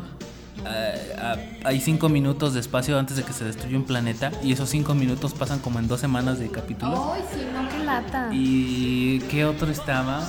eh, 0.67 1.15
ah, 1.19 1.35
hay 1.63 1.79
cinco 1.81 2.09
minutos 2.09 2.53
de 2.53 2.59
espacio 2.59 2.97
antes 2.97 3.17
de 3.17 3.23
que 3.23 3.33
se 3.33 3.43
destruya 3.45 3.77
un 3.77 3.83
planeta 3.85 4.31
y 4.43 4.51
esos 4.53 4.69
cinco 4.69 4.93
minutos 4.95 5.33
pasan 5.33 5.59
como 5.59 5.79
en 5.79 5.87
dos 5.87 5.99
semanas 5.99 6.39
de 6.39 6.49
capítulo. 6.49 7.13
Ay, 7.13 7.21
sí, 7.33 7.41
no, 7.53 7.69
qué 7.69 7.83
lata. 7.83 8.29
¿Y 8.31 9.19
qué 9.31 9.45
otro 9.45 9.71
estaba? 9.71 10.27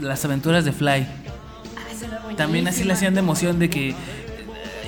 Las 0.00 0.24
aventuras 0.24 0.64
de 0.64 0.72
Fly. 0.72 1.06
También 2.36 2.66
así 2.68 2.84
le 2.84 2.92
hacían 2.94 3.14
de 3.14 3.20
emoción 3.20 3.58
de 3.58 3.68
que 3.68 3.90
eh, 3.90 3.94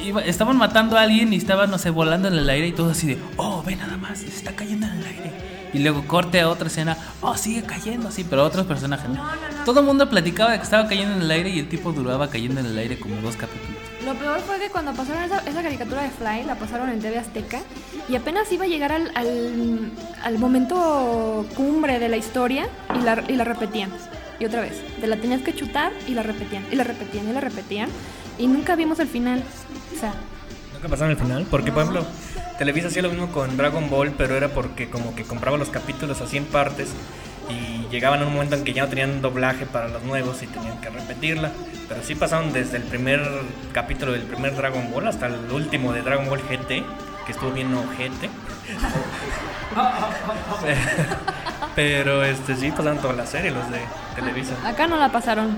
iba- 0.06 0.22
estaban 0.22 0.56
matando 0.56 0.96
a 0.96 1.02
alguien 1.02 1.32
y 1.32 1.36
estaban, 1.36 1.70
no 1.70 1.76
sé, 1.76 1.90
volando 1.90 2.28
en 2.28 2.34
el 2.34 2.48
aire 2.48 2.68
y 2.68 2.72
todo 2.72 2.90
así 2.90 3.06
de, 3.08 3.18
oh, 3.36 3.62
ve 3.62 3.76
nada 3.76 3.96
más, 3.98 4.20
se 4.20 4.28
está 4.28 4.52
cayendo 4.56 4.86
en 4.86 4.92
el 4.94 5.04
aire. 5.06 5.51
Y 5.72 5.78
luego 5.78 6.04
corte 6.06 6.40
a 6.40 6.48
otra 6.48 6.68
escena, 6.68 6.96
oh, 7.20 7.36
sigue 7.36 7.62
cayendo 7.62 8.08
así, 8.08 8.24
pero 8.24 8.44
otros 8.44 8.66
personajes. 8.66 9.08
¿no? 9.08 9.22
Todo 9.64 9.80
el 9.80 9.86
mundo 9.86 10.08
platicaba 10.08 10.52
de 10.52 10.58
que 10.58 10.64
estaba 10.64 10.86
cayendo 10.88 11.16
en 11.16 11.22
el 11.22 11.30
aire 11.30 11.50
y 11.50 11.58
el 11.60 11.68
tipo 11.68 11.92
duraba 11.92 12.28
cayendo 12.28 12.60
en 12.60 12.66
el 12.66 12.78
aire 12.78 12.98
como 12.98 13.16
dos 13.16 13.36
capítulos. 13.36 13.80
Lo 14.04 14.14
peor 14.14 14.40
fue 14.40 14.58
que 14.58 14.68
cuando 14.68 14.92
pasaron 14.92 15.22
esa, 15.22 15.38
esa 15.38 15.62
caricatura 15.62 16.02
de 16.02 16.10
Fly, 16.10 16.44
la 16.44 16.56
pasaron 16.56 16.90
en 16.90 17.00
TV 17.00 17.18
Azteca 17.18 17.60
y 18.08 18.16
apenas 18.16 18.50
iba 18.52 18.64
a 18.64 18.68
llegar 18.68 18.92
al, 18.92 19.12
al, 19.14 19.92
al 20.24 20.38
momento 20.38 21.46
cumbre 21.54 21.98
de 21.98 22.08
la 22.08 22.16
historia 22.16 22.68
y 22.98 23.02
la, 23.02 23.22
y 23.28 23.36
la 23.36 23.44
repetían. 23.44 23.90
Y 24.40 24.44
otra 24.44 24.60
vez, 24.60 24.82
te 25.00 25.06
la 25.06 25.16
tenías 25.16 25.40
que 25.42 25.54
chutar 25.54 25.92
y 26.08 26.14
la 26.14 26.24
repetían, 26.24 26.64
y 26.72 26.74
la 26.74 26.82
repetían, 26.84 27.28
y 27.28 27.32
la 27.32 27.40
repetían. 27.40 27.88
Y 28.38 28.48
nunca 28.48 28.74
vimos 28.74 28.98
el 28.98 29.06
final. 29.08 29.42
O 29.94 30.00
sea, 30.00 30.12
Nunca 30.74 30.88
pasaron 30.88 31.12
el 31.12 31.16
final, 31.16 31.46
porque 31.48 31.70
por 31.70 31.82
ejemplo, 31.82 32.04
Televisa 32.58 32.88
hacía 32.88 33.02
lo 33.02 33.10
mismo 33.10 33.28
con 33.32 33.56
Dragon 33.56 33.88
Ball, 33.90 34.12
pero 34.16 34.36
era 34.36 34.48
porque 34.48 34.88
como 34.88 35.14
que 35.14 35.24
compraba 35.24 35.56
los 35.56 35.70
capítulos 35.70 36.20
así 36.20 36.36
en 36.36 36.44
partes 36.44 36.90
y 37.48 37.86
llegaban 37.90 38.22
a 38.22 38.26
un 38.26 38.32
momento 38.32 38.54
en 38.56 38.64
que 38.64 38.72
ya 38.72 38.82
no 38.82 38.88
tenían 38.88 39.20
doblaje 39.20 39.66
para 39.66 39.88
los 39.88 40.02
nuevos 40.02 40.42
y 40.42 40.46
tenían 40.46 40.80
que 40.80 40.90
repetirla. 40.90 41.50
Pero 41.88 42.02
sí 42.02 42.14
pasaron 42.14 42.52
desde 42.52 42.76
el 42.76 42.84
primer 42.84 43.20
capítulo 43.72 44.12
del 44.12 44.22
primer 44.22 44.54
Dragon 44.56 44.90
Ball 44.90 45.08
hasta 45.08 45.26
el 45.26 45.50
último 45.50 45.92
de 45.92 46.02
Dragon 46.02 46.28
Ball 46.28 46.40
GT, 46.40 46.68
que 47.26 47.32
estuvo 47.32 47.50
bien 47.50 47.74
ojete. 47.74 48.30
pero 51.74 52.24
este 52.24 52.56
sí 52.56 52.70
pasaron 52.70 52.98
toda 52.98 53.14
la 53.14 53.26
serie 53.26 53.50
los 53.50 53.68
de 53.70 53.80
Televisa. 54.14 54.54
acá 54.66 54.86
no 54.86 54.96
la 54.96 55.10
pasaron. 55.10 55.56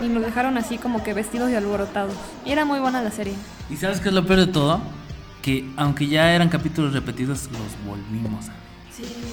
Y 0.00 0.06
nos 0.06 0.22
dejaron 0.22 0.56
así 0.56 0.78
como 0.78 1.02
que 1.02 1.12
vestidos 1.12 1.50
y 1.50 1.56
alborotados. 1.56 2.14
Y 2.44 2.52
era 2.52 2.64
muy 2.64 2.78
buena 2.78 3.02
la 3.02 3.10
serie. 3.10 3.34
¿Y 3.68 3.76
sabes 3.76 4.00
qué 4.00 4.08
es 4.08 4.14
lo 4.14 4.24
peor 4.24 4.38
de 4.40 4.46
todo? 4.46 4.80
Que 5.42 5.64
aunque 5.76 6.06
ya 6.06 6.34
eran 6.34 6.48
capítulos 6.48 6.92
repetidos, 6.92 7.48
los 7.52 7.86
volvimos 7.86 8.48
a 8.48 8.52
ver. 8.52 8.58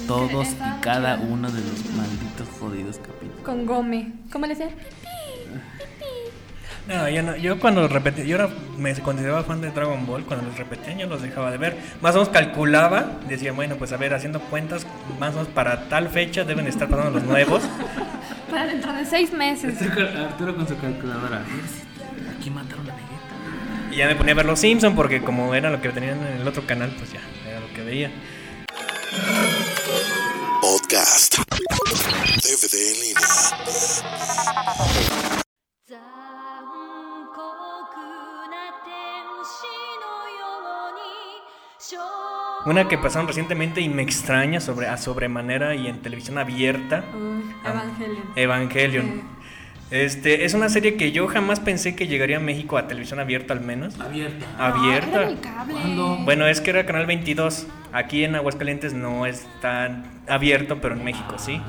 Todos 0.07 0.47
y 0.50 0.81
cada 0.81 1.17
uno 1.17 1.51
de 1.51 1.59
los 1.59 1.85
malditos 1.95 2.47
jodidos 2.59 2.97
capítulos. 2.97 3.43
Con 3.43 3.65
Gome. 3.65 4.12
¿Cómo 4.31 4.45
le 4.45 4.55
decía? 4.55 4.69
No, 6.88 7.09
yo, 7.09 7.24
no, 7.24 7.35
yo 7.35 7.59
cuando 7.59 7.88
repetí, 7.88 8.27
yo 8.27 8.35
era, 8.35 8.47
me 8.77 8.93
consideraba 8.93 9.43
fan 9.43 9.59
de 9.59 9.71
Dragon 9.71 10.05
Ball, 10.05 10.24
cuando 10.24 10.45
los 10.45 10.55
repetían 10.55 11.00
yo 11.00 11.07
los 11.07 11.24
dejaba 11.24 11.50
de 11.50 11.57
ver. 11.57 11.77
Más 12.00 12.13
o 12.15 12.19
menos 12.19 12.29
calculaba, 12.29 13.07
decía, 13.27 13.53
bueno, 13.53 13.75
pues 13.75 13.91
a 13.91 13.97
ver, 13.97 14.13
haciendo 14.13 14.39
cuentas, 14.39 14.85
más 15.19 15.33
o 15.33 15.38
menos 15.39 15.47
para 15.47 15.89
tal 15.89 16.09
fecha 16.09 16.43
deben 16.43 16.67
estar 16.67 16.88
pasando 16.88 17.19
los 17.19 17.24
nuevos. 17.24 17.63
Para 18.51 18.67
dentro 18.67 18.93
de 18.93 19.03
seis 19.05 19.33
meses. 19.33 19.81
Arturo 19.81 20.55
con 20.55 20.67
su 20.67 20.77
calculadora. 20.77 21.43
Aquí 22.38 22.50
mataron 22.51 22.89
a 22.89 22.93
Vegeta. 22.93 23.14
Y 23.95 23.99
ya 23.99 24.07
me 24.07 24.15
ponía 24.17 24.33
a 24.33 24.35
ver 24.35 24.45
los 24.45 24.59
Simpson 24.59 24.93
porque 24.93 25.21
como 25.21 25.55
era 25.55 25.69
lo 25.69 25.79
que 25.79 25.87
tenían 25.87 26.19
en 26.27 26.41
el 26.41 26.45
otro 26.45 26.67
canal, 26.67 26.93
pues 26.97 27.13
ya, 27.13 27.21
era 27.49 27.61
lo 27.61 27.73
que 27.73 27.81
veía. 27.81 28.11
Podcast. 30.59 31.37
Una 42.65 42.89
que 42.89 42.97
pasaron 42.97 43.29
recientemente 43.29 43.79
y 43.79 43.87
me 43.87 44.01
extraña 44.01 44.59
sobre, 44.59 44.87
a 44.87 44.97
sobremanera 44.97 45.73
y 45.73 45.87
en 45.87 46.01
televisión 46.01 46.37
abierta. 46.37 47.05
Evangelion. 47.63 48.33
Evangelion. 48.35 49.44
Este, 49.91 50.45
es 50.45 50.55
una 50.55 50.69
serie 50.69 50.95
que 50.95 51.11
yo 51.11 51.27
jamás 51.27 51.59
pensé 51.59 51.95
que 51.95 52.07
llegaría 52.07 52.37
a 52.37 52.39
México 52.39 52.77
a 52.77 52.87
televisión 52.87 53.19
abierta 53.19 53.53
al 53.53 53.61
menos. 53.61 53.99
Abierta. 53.99 54.45
Abierta. 54.57 55.21
Era 55.21 55.29
el 55.29 55.39
cable. 55.39 55.73
¿Cuándo? 55.73 56.17
Bueno, 56.23 56.47
es 56.47 56.59
que 56.59 56.71
era 56.71 56.85
Canal 56.85 57.05
22. 57.05 57.67
Aquí 57.93 58.23
en 58.23 58.35
Aguascalientes 58.35 58.93
no 58.93 59.25
es 59.25 59.45
tan 59.61 60.21
abierto, 60.27 60.79
pero 60.81 60.95
en 60.95 61.03
México 61.03 61.35
sí. 61.37 61.61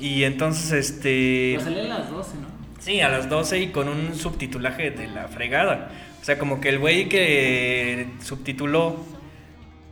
Y 0.00 0.22
entonces, 0.24 0.72
este... 0.72 1.54
Pues 1.54 1.64
salía 1.64 1.84
a 1.84 1.98
las 1.98 2.10
12, 2.10 2.36
¿no? 2.36 2.46
Sí, 2.78 3.00
a 3.00 3.08
las 3.08 3.28
12 3.28 3.58
y 3.58 3.68
con 3.68 3.88
un 3.88 4.14
subtitulaje 4.14 4.92
de 4.92 5.08
la 5.08 5.26
fregada. 5.26 5.90
O 6.20 6.24
sea, 6.24 6.38
como 6.38 6.60
que 6.60 6.68
el 6.68 6.78
güey 6.78 7.08
que 7.08 8.06
subtituló 8.22 9.04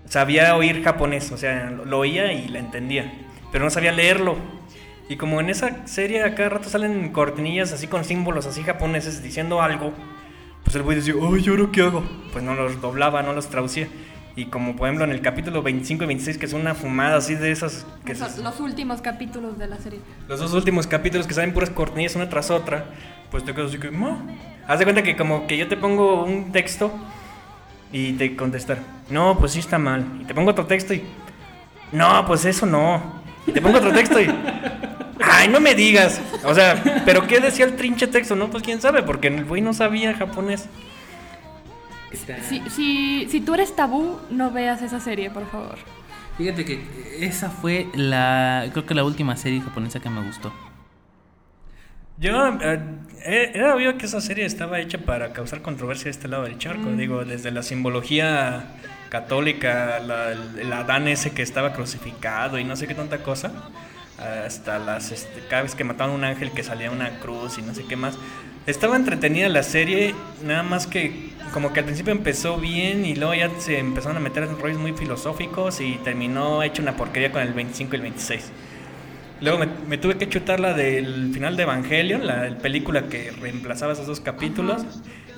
sabía 0.09 0.55
oír 0.55 0.83
japonés, 0.85 1.33
o 1.33 1.37
sea, 1.37 1.71
lo 1.71 1.99
oía 1.99 2.33
y 2.33 2.49
la 2.49 2.61
entendía, 2.61 3.13
pero 3.51 3.65
no 3.65 3.71
sabía 3.71 3.93
leerlo. 3.93 4.37
Y 5.09 5.17
como 5.17 5.41
en 5.41 5.51
esa 5.51 5.87
serie 5.87 6.25
a 6.25 6.35
cada 6.35 6.49
rato 6.49 6.69
salen 6.69 7.13
cortinillas 7.13 7.73
así 7.73 7.87
con 7.87 8.05
símbolos 8.05 8.47
así 8.47 8.63
japoneses 8.63 9.23
diciendo 9.23 9.63
algo, 9.63 9.93
pues 10.65 10.75
el 10.77 10.83
güey 10.83 10.97
decía, 10.97 11.15
ay, 11.15 11.43
¿y 11.45 11.49
ahora 11.49 11.65
qué 11.73 11.83
hago? 11.83 12.03
Pues 12.33 12.43
no 12.45 12.55
los 12.55 12.81
doblaba, 12.81 13.23
no 13.23 13.33
los 13.33 13.49
traducía. 13.49 13.87
Y 14.35 14.47
como 14.47 14.75
por 14.77 14.89
ejemplo 14.89 15.05
en 15.05 15.13
el 15.13 15.23
capítulo 15.23 15.63
25 15.63 16.05
y 16.05 16.07
26, 16.09 16.39
que 16.39 16.47
es 16.47 16.53
una 16.53 16.75
fumada 16.75 17.17
así 17.17 17.37
de 17.37 17.53
esas... 17.53 17.87
que 18.05 18.15
Son 18.15 18.29
se- 18.31 18.43
los 18.43 18.59
últimos 18.61 19.01
capítulos 19.01 19.59
de 19.59 19.67
la 19.69 19.79
serie. 19.79 20.01
los 20.29 20.41
dos 20.41 20.53
últimos 20.53 20.87
capítulos 20.87 21.27
que 21.27 21.35
salen 21.35 21.55
puras 21.55 21.71
cortinillas 21.71 22.17
una 22.17 22.29
tras 22.29 22.51
otra, 22.51 22.87
pues 23.31 23.45
te 23.45 23.55
quedas 23.55 23.69
así 23.71 23.79
que, 23.79 23.91
"Ma". 23.91 24.19
Haz 24.67 24.81
de 24.81 24.85
cuenta 24.85 25.03
que 25.03 25.17
como 25.17 25.47
que 25.47 25.57
yo 25.57 25.69
te 25.69 25.77
pongo 25.77 26.25
un 26.25 26.51
texto 26.53 26.91
y 27.93 28.13
te 28.15 28.35
contestar, 28.37 28.79
no, 29.09 29.39
pues 29.39 29.53
sí 29.53 29.61
está 29.61 29.79
mal. 29.79 30.05
Y 30.21 30.25
te 30.25 30.35
pongo 30.35 30.51
otro 30.51 30.67
texto 30.67 30.93
y, 30.93 31.03
no, 31.93 32.27
pues 32.27 32.45
eso 32.45 32.67
no. 32.67 33.01
Y 33.47 33.53
te 33.53 33.63
pongo 33.63 33.79
otro 33.79 33.93
texto 33.93 34.21
y, 34.21 34.27
ay, 35.21 35.49
no 35.49 35.61
me 35.61 35.75
digas. 35.75 36.21
O 36.45 36.55
sea, 36.55 37.03
pero 37.05 37.27
¿qué 37.27 37.41
decía 37.41 37.65
el 37.65 37.77
trinche 37.77 38.07
texto? 38.07 38.37
No, 38.37 38.51
pues 38.51 38.63
quién 38.63 38.81
sabe, 38.81 39.03
porque 39.03 39.29
el 39.29 39.45
güey 39.45 39.63
no 39.63 39.73
sabía 39.73 40.15
japonés. 40.15 40.69
Si, 42.49 42.63
si, 42.71 43.29
si 43.29 43.41
tú 43.41 43.55
eres 43.55 43.77
tabú, 43.77 44.19
no 44.31 44.51
veas 44.51 44.83
esa 44.83 45.01
serie, 45.01 45.31
por 45.31 45.47
favor. 45.51 45.77
Fíjate 46.39 46.65
que 46.65 46.81
esa 47.21 47.51
fue 47.51 47.89
la, 47.95 48.67
creo 48.73 48.85
que 48.85 48.95
la 48.95 49.05
última 49.05 49.37
serie 49.37 49.61
japonesa 49.61 50.01
que 50.01 50.11
me 50.11 50.23
gustó. 50.23 50.53
Yo, 52.19 52.49
eh, 52.61 52.81
eh, 53.25 53.51
era 53.55 53.75
obvio 53.75 53.99
que 53.99 54.07
esa 54.07 54.21
serie 54.21 54.47
estaba 54.47 54.81
hecha 54.81 54.99
para 54.99 55.33
causar 55.33 55.61
controversia 55.61 56.05
de 56.05 56.11
este 56.11 56.29
lado 56.29 56.45
del 56.45 56.59
charco. 56.59 56.91
Digo, 56.93 57.25
desde 57.25 57.51
la 57.51 57.63
simbología 57.63 58.65
católica, 59.09 59.99
la, 60.01 60.33
el 60.33 60.73
Adán 60.73 61.09
ese 61.09 61.33
que 61.33 61.43
estaba 61.43 61.73
crucificado 61.73 62.59
y 62.59 62.65
no 62.65 62.77
sé 62.77 62.87
qué 62.87 62.95
tanta 62.95 63.19
cosa, 63.23 63.53
hasta 64.19 64.79
las, 64.79 65.13
este, 65.13 65.43
que 65.77 65.85
mataban 65.85 66.13
a 66.13 66.17
un 66.17 66.25
ángel 66.25 66.53
que 66.53 66.63
salía 66.63 66.91
una 66.91 67.19
cruz 67.21 67.59
y 67.59 67.63
no 67.63 67.75
sé 67.75 67.85
qué 67.85 67.97
más. 67.97 68.19
Estaba 68.67 68.97
entretenida 68.97 69.49
la 69.49 69.63
serie, 69.63 70.15
nada 70.43 70.63
más 70.63 70.87
que 70.87 71.31
como 71.53 71.73
que 71.73 71.81
al 71.81 71.87
principio 71.87 72.13
empezó 72.13 72.59
bien 72.59 73.05
y 73.05 73.15
luego 73.15 73.35
ya 73.35 73.51
se 73.61 73.79
empezaron 73.79 74.17
a 74.17 74.21
meter 74.21 74.43
en 74.43 74.59
rollos 74.59 74.79
muy 74.79 74.93
filosóficos 74.93 75.81
y 75.81 75.99
terminó 76.03 76.63
hecho 76.63 76.83
una 76.83 76.97
porquería 76.97 77.31
con 77.31 77.43
el 77.43 77.53
25 77.53 77.93
y 77.93 77.97
el 77.97 78.03
26. 78.03 78.53
Luego 79.41 79.59
me, 79.87 79.99
tuve 79.99 80.17
que 80.17 80.29
chutar 80.29 80.61
la 80.61 80.73
del 80.73 81.31
final 81.33 81.57
de 81.57 81.65
Evangelion, 81.65 82.27
la 82.27 82.47
el 82.47 82.57
película 82.57 83.09
que 83.09 83.31
reemplazaba 83.33 83.93
esos 83.93 84.07
dos 84.07 84.21
capítulos. 84.21 84.83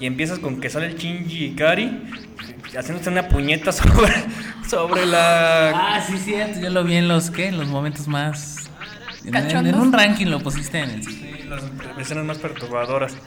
Y 0.00 0.06
empiezas 0.06 0.38
con 0.38 0.60
que 0.60 0.70
sale 0.70 0.86
el 0.86 0.96
Shinji 0.96 1.46
Ikari 1.46 2.04
haciéndose 2.76 3.10
una 3.10 3.28
puñeta 3.28 3.72
sobre, 3.72 4.12
sobre 4.68 5.04
la. 5.06 5.70
Ah, 5.70 6.00
sí, 6.00 6.16
cierto, 6.18 6.60
yo 6.60 6.70
lo 6.70 6.84
vi 6.84 6.94
en 6.94 7.08
los, 7.08 7.30
¿qué? 7.30 7.48
En 7.48 7.58
los 7.58 7.66
momentos 7.66 8.06
más... 8.06 8.67
En, 9.28 9.66
en- 9.66 9.74
un 9.74 9.92
ranking 9.92 10.26
lo 10.26 10.40
pusiste 10.40 10.78
en 10.78 10.90
el 10.90 11.04
sitio. 11.04 11.26
Sí, 11.36 11.42
las 11.48 11.62
escenas 11.98 12.24
más 12.24 12.38
perturbadoras. 12.38 13.16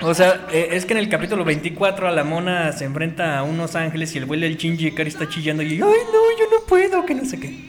O 0.00 0.14
sea, 0.14 0.46
eh, 0.52 0.68
es 0.74 0.84
que 0.86 0.92
en 0.92 1.00
el 1.00 1.08
capítulo 1.08 1.44
24 1.44 2.06
a 2.06 2.12
la 2.12 2.22
mona 2.22 2.70
se 2.70 2.84
enfrenta 2.84 3.36
a 3.36 3.42
unos 3.42 3.74
ángeles 3.74 4.14
y 4.14 4.18
el 4.18 4.26
güey 4.26 4.38
del 4.38 4.56
Shinji 4.56 4.86
Ikari 4.86 5.08
está 5.08 5.28
chillando 5.28 5.60
y 5.64 5.72
ay 5.72 5.78
no, 5.80 5.88
yo 5.90 6.44
no 6.52 6.64
puedo, 6.68 7.04
que 7.04 7.16
no 7.16 7.24
sé 7.24 7.40
qué. 7.40 7.68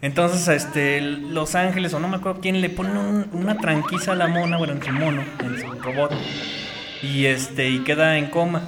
Entonces, 0.00 0.48
este, 0.48 1.00
los 1.00 1.54
ángeles 1.54 1.94
o 1.94 2.00
no 2.00 2.08
me 2.08 2.16
acuerdo 2.16 2.40
quién 2.40 2.60
le 2.60 2.68
pone 2.68 2.98
un- 2.98 3.28
una 3.32 3.56
tranquiza 3.58 4.10
a 4.10 4.14
la 4.16 4.26
mona, 4.26 4.56
bueno, 4.58 4.72
en 4.72 4.82
su 4.82 4.90
mono, 4.90 5.22
en 5.38 5.60
su 5.60 5.70
robot. 5.80 6.12
Y 7.00 7.26
este, 7.26 7.68
y 7.70 7.78
queda 7.84 8.18
en 8.18 8.26
coma. 8.26 8.62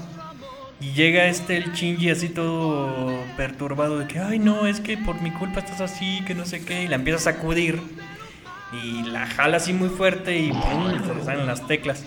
Y 0.85 0.93
llega 0.93 1.29
este 1.29 1.57
el 1.57 1.73
Shinji 1.73 2.11
así 2.11 2.29
todo 2.29 3.19
perturbado 3.39 3.99
de 3.99 4.07
que, 4.07 4.19
ay 4.19 4.39
no, 4.39 4.67
es 4.67 4.81
que 4.81 4.99
por 4.99 5.23
mi 5.23 5.31
culpa 5.31 5.61
estás 5.61 5.81
así, 5.81 6.23
que 6.27 6.35
no 6.35 6.45
sé 6.45 6.63
qué, 6.63 6.83
y 6.83 6.89
la 6.89 6.97
empieza 6.97 7.31
a 7.31 7.33
sacudir. 7.33 7.81
Y 8.83 9.05
la 9.05 9.27
jala 9.27 9.57
así 9.57 9.73
muy 9.73 9.89
fuerte 9.89 10.37
y 10.37 10.53
¡pum! 10.53 11.07
se 11.07 11.15
le 11.15 11.25
salen 11.25 11.47
las 11.47 11.67
teclas 11.67 12.05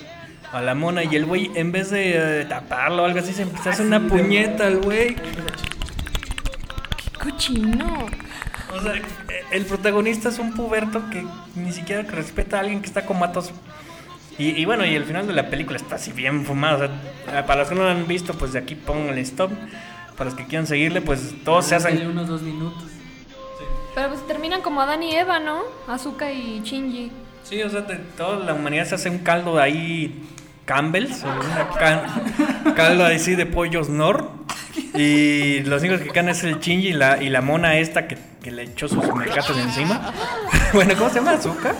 a 0.51 0.61
la 0.61 0.75
mona. 0.75 1.03
Y 1.03 1.15
el 1.15 1.25
güey, 1.25 1.49
en 1.55 1.71
vez 1.71 1.89
de 1.89 2.41
eh, 2.41 2.45
taparlo 2.45 3.01
o 3.01 3.05
algo 3.05 3.17
así, 3.17 3.33
se 3.33 3.43
empieza 3.43 3.71
a 3.71 3.73
hacer 3.73 3.87
una 3.87 4.07
puñeta 4.07 4.67
al 4.67 4.77
güey. 4.77 5.15
¡Qué 5.15 5.23
cochino! 7.19 8.05
O 8.75 8.81
sea, 8.81 8.93
eh, 8.93 9.01
el 9.53 9.65
protagonista 9.65 10.29
es 10.29 10.37
un 10.37 10.53
puberto 10.53 11.09
que 11.09 11.25
ni 11.55 11.71
siquiera 11.71 12.03
respeta 12.03 12.57
a 12.57 12.59
alguien 12.59 12.81
que 12.81 12.87
está 12.87 13.07
comatoso. 13.07 13.53
Y, 14.37 14.49
y 14.61 14.65
bueno, 14.65 14.85
y 14.85 14.93
el 14.95 15.03
final 15.05 15.25
de 15.25 15.33
la 15.33 15.49
película 15.49 15.77
está 15.77 15.95
así 15.95 16.11
bien 16.11 16.45
fumado. 16.45 16.89
O 17.27 17.31
sea, 17.31 17.45
para 17.45 17.61
los 17.61 17.69
que 17.69 17.75
no 17.75 17.83
lo 17.83 17.89
han 17.89 18.07
visto, 18.07 18.33
pues 18.35 18.53
de 18.53 18.59
aquí 18.59 18.75
pongan 18.75 19.09
el 19.09 19.17
stop. 19.19 19.51
Para 20.15 20.29
los 20.29 20.37
que 20.37 20.45
quieran 20.45 20.67
seguirle, 20.67 21.01
pues 21.01 21.33
todos 21.43 21.65
se 21.65 21.75
hacen. 21.75 22.07
unos 22.07 22.27
dos 22.27 22.41
minutos. 22.41 22.83
Pero 23.95 24.09
pues 24.09 24.25
terminan 24.27 24.61
como 24.61 24.81
Adán 24.81 25.01
y 25.03 25.15
Eva, 25.15 25.39
¿no? 25.39 25.61
Azuka 25.87 26.31
y 26.31 26.61
Shinji. 26.63 27.11
Sí, 27.43 27.61
o 27.63 27.69
sea, 27.69 27.81
de 27.81 27.95
toda 27.95 28.43
la 28.45 28.53
humanidad 28.53 28.85
se 28.85 28.95
hace 28.95 29.09
un 29.09 29.19
caldo 29.19 29.59
ahí. 29.59 30.23
Campbell's, 30.65 31.23
o 31.23 31.27
una 31.27 31.69
can- 31.79 32.73
caldo 32.75 33.05
así 33.05 33.35
de 33.35 33.45
pollos 33.45 33.87
Nor. 33.89 34.29
Y 34.93 35.61
los 35.61 35.81
únicos 35.81 36.01
que 36.01 36.09
quedan 36.09 36.29
es 36.29 36.43
el 36.43 36.59
Shinji 36.59 36.89
y 36.89 36.93
la, 36.93 37.23
y 37.23 37.29
la 37.29 37.41
mona 37.41 37.77
esta 37.77 38.07
que, 38.07 38.17
que 38.43 38.51
le 38.51 38.63
echó 38.63 38.87
sus 38.87 39.03
mecates 39.15 39.55
encima. 39.57 40.11
bueno, 40.73 40.93
¿cómo 40.97 41.09
se 41.09 41.15
llama? 41.15 41.31
¿Azúcar? 41.31 41.73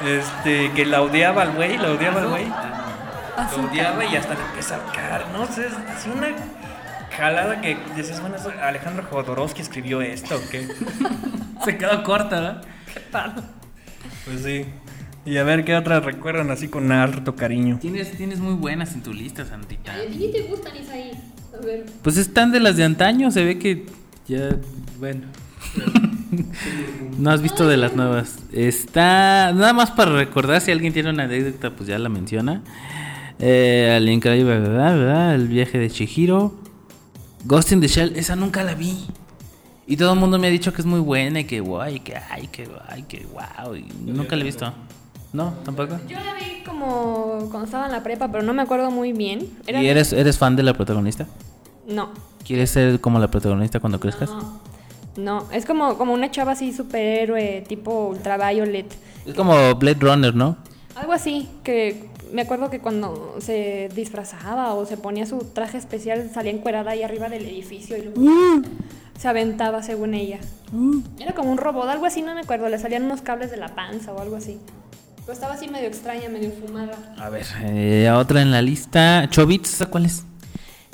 Este, 0.00 0.72
que 0.72 0.86
la 0.86 1.02
odiaba 1.02 1.42
al 1.42 1.52
güey, 1.52 1.76
la 1.76 1.92
odiaba 1.92 2.20
al 2.20 2.28
güey. 2.28 2.46
Lo 2.46 3.68
odiaba 3.68 4.04
y 4.04 4.16
hasta 4.16 4.34
le 4.34 4.40
empieza 4.40 4.76
a 4.76 4.92
caer, 4.92 5.26
no 5.32 5.46
sé, 5.46 5.66
es 5.66 5.72
así 5.72 6.10
una 6.10 6.28
jalada 7.10 7.60
que 7.60 7.76
dices, 7.96 8.20
bueno, 8.20 8.36
¿eso 8.36 8.52
Alejandro 8.62 9.04
Jodorowsky 9.10 9.62
escribió 9.62 10.00
esto 10.00 10.36
o 10.36 10.50
qué? 10.50 10.68
Se 11.64 11.76
quedó 11.76 12.02
corta, 12.02 12.40
¿verdad? 12.40 13.44
Pues 14.24 14.42
sí. 14.42 14.66
Y 15.24 15.36
a 15.36 15.42
ver 15.42 15.64
qué 15.64 15.76
otras 15.76 16.04
recuerdan 16.04 16.50
así 16.50 16.68
con 16.68 16.90
harto 16.90 17.36
cariño. 17.36 17.78
Tienes, 17.80 18.12
tienes 18.12 18.38
muy 18.38 18.54
buenas 18.54 18.94
en 18.94 19.02
tu 19.02 19.12
lista, 19.12 19.44
Santita. 19.44 19.94
ti 20.10 20.30
te 20.32 20.42
gustan, 20.42 20.76
Isaí? 20.76 21.12
A 21.54 21.64
ver. 21.64 21.86
Pues 22.02 22.16
están 22.16 22.50
de 22.52 22.60
las 22.60 22.76
de 22.76 22.84
antaño, 22.84 23.30
se 23.30 23.44
ve 23.44 23.58
que 23.58 23.86
ya, 24.26 24.50
bueno. 24.98 25.26
no 27.18 27.30
has 27.30 27.42
visto 27.42 27.66
de 27.68 27.76
las 27.76 27.94
nuevas. 27.94 28.36
Está, 28.52 29.52
nada 29.52 29.72
más 29.72 29.90
para 29.90 30.12
recordar, 30.12 30.60
si 30.60 30.70
alguien 30.70 30.92
tiene 30.92 31.10
una 31.10 31.24
anécdota, 31.24 31.70
pues 31.70 31.88
ya 31.88 31.98
la 31.98 32.08
menciona. 32.08 32.62
Eh, 33.38 33.94
al 33.96 34.08
increíble, 34.08 34.58
¿verdad? 34.58 34.96
¿verdad? 34.96 35.34
El 35.34 35.48
viaje 35.48 35.78
de 35.78 35.90
Chihiro. 35.90 36.54
Ghost 37.44 37.72
in 37.72 37.80
the 37.80 37.88
Shell, 37.88 38.16
esa 38.16 38.36
nunca 38.36 38.64
la 38.64 38.74
vi. 38.74 39.06
Y 39.86 39.96
todo 39.96 40.12
el 40.12 40.18
mundo 40.18 40.38
me 40.38 40.48
ha 40.48 40.50
dicho 40.50 40.72
que 40.72 40.82
es 40.82 40.86
muy 40.86 41.00
buena 41.00 41.40
y 41.40 41.44
que 41.44 41.60
guay, 41.60 42.00
que 42.00 42.14
ay, 42.30 42.48
que 42.48 42.66
guay, 42.66 43.02
que 43.04 43.26
wow. 43.32 43.74
Y 43.74 43.86
nunca 44.04 44.36
la 44.36 44.42
he 44.42 44.44
visto. 44.44 44.72
¿No? 45.32 45.54
¿Tampoco? 45.64 45.98
Yo 46.08 46.16
la 46.18 46.34
vi 46.34 46.62
como 46.64 47.48
cuando 47.50 47.64
estaba 47.64 47.86
en 47.86 47.92
la 47.92 48.02
prepa, 48.02 48.30
pero 48.30 48.42
no 48.42 48.52
me 48.54 48.62
acuerdo 48.62 48.90
muy 48.90 49.12
bien. 49.12 49.48
Era- 49.66 49.82
¿Y 49.82 49.86
eres, 49.88 50.12
eres 50.12 50.36
fan 50.38 50.56
de 50.56 50.62
la 50.62 50.74
protagonista? 50.74 51.26
No, 51.86 52.10
¿Quieres 52.44 52.70
ser 52.70 53.00
como 53.00 53.18
la 53.18 53.30
protagonista 53.30 53.78
cuando 53.80 54.00
crezcas? 54.00 54.30
no. 54.30 54.67
No, 55.18 55.46
es 55.50 55.66
como, 55.66 55.98
como 55.98 56.14
una 56.14 56.30
chava 56.30 56.52
así 56.52 56.72
superhéroe, 56.72 57.64
tipo 57.66 58.06
ultraviolet. 58.08 58.86
Es 59.26 59.34
como 59.34 59.74
Blade 59.74 59.98
Runner, 60.00 60.32
¿no? 60.32 60.56
Algo 60.94 61.12
así, 61.12 61.48
que 61.64 62.08
me 62.32 62.42
acuerdo 62.42 62.70
que 62.70 62.78
cuando 62.78 63.34
se 63.40 63.88
disfrazaba 63.96 64.74
o 64.74 64.86
se 64.86 64.96
ponía 64.96 65.26
su 65.26 65.38
traje 65.38 65.76
especial 65.76 66.30
salía 66.32 66.52
encuerada 66.52 66.92
ahí 66.92 67.02
arriba 67.02 67.28
del 67.28 67.46
edificio 67.46 67.96
y 67.96 68.02
luego 68.02 68.20
se 69.18 69.26
aventaba 69.26 69.82
según 69.82 70.14
ella. 70.14 70.38
Era 71.18 71.34
como 71.34 71.50
un 71.50 71.58
robot, 71.58 71.88
algo 71.88 72.06
así, 72.06 72.22
no 72.22 72.34
me 72.34 72.42
acuerdo, 72.42 72.68
le 72.68 72.78
salían 72.78 73.02
unos 73.02 73.20
cables 73.20 73.50
de 73.50 73.56
la 73.56 73.74
panza 73.74 74.12
o 74.12 74.20
algo 74.20 74.36
así. 74.36 74.58
Pero 75.22 75.32
estaba 75.32 75.54
así 75.54 75.66
medio 75.66 75.88
extraña, 75.88 76.28
medio 76.28 76.52
fumada. 76.52 76.96
A 77.18 77.28
ver, 77.28 77.44
eh, 77.62 78.08
otra 78.14 78.40
en 78.40 78.52
la 78.52 78.62
lista. 78.62 79.28
Chobits, 79.28 79.74
¿esa 79.74 79.86
cuál 79.86 80.06
es? 80.06 80.24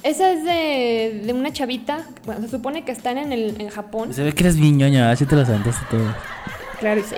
Esa 0.05 0.31
es 0.33 0.45
de, 0.45 1.23
de 1.25 1.33
una 1.33 1.51
chavita, 1.53 2.07
bueno, 2.27 2.43
se 2.43 2.49
supone 2.49 2.85
que 2.85 2.93
están 2.93 3.17
en, 3.17 3.33
el, 3.33 3.59
en 3.61 3.71
Japón. 3.71 4.13
Se 4.13 4.23
ve 4.23 4.33
que 4.35 4.43
eres 4.45 4.57
viñoña, 4.61 5.11
así 5.11 5.25
te 5.25 5.35
las 5.35 5.49
aventaste 5.49 5.85
todo. 5.91 6.15
Claro, 6.79 7.01
y 7.01 7.05
sí. 7.05 7.15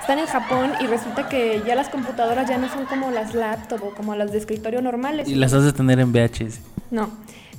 Están 0.00 0.18
en 0.18 0.26
Japón 0.26 0.72
y 0.80 0.86
resulta 0.86 1.28
que 1.28 1.62
ya 1.66 1.74
las 1.74 1.90
computadoras 1.90 2.48
ya 2.48 2.56
no 2.56 2.70
son 2.70 2.86
como 2.86 3.10
las 3.10 3.34
laptop 3.34 3.82
o 3.84 3.90
como 3.94 4.14
las 4.16 4.32
de 4.32 4.38
escritorio 4.38 4.80
normales. 4.80 5.28
Y 5.28 5.34
las 5.34 5.52
has 5.52 5.64
de 5.64 5.72
tener 5.74 6.00
en 6.00 6.10
VHS. 6.12 6.60
No. 6.90 7.10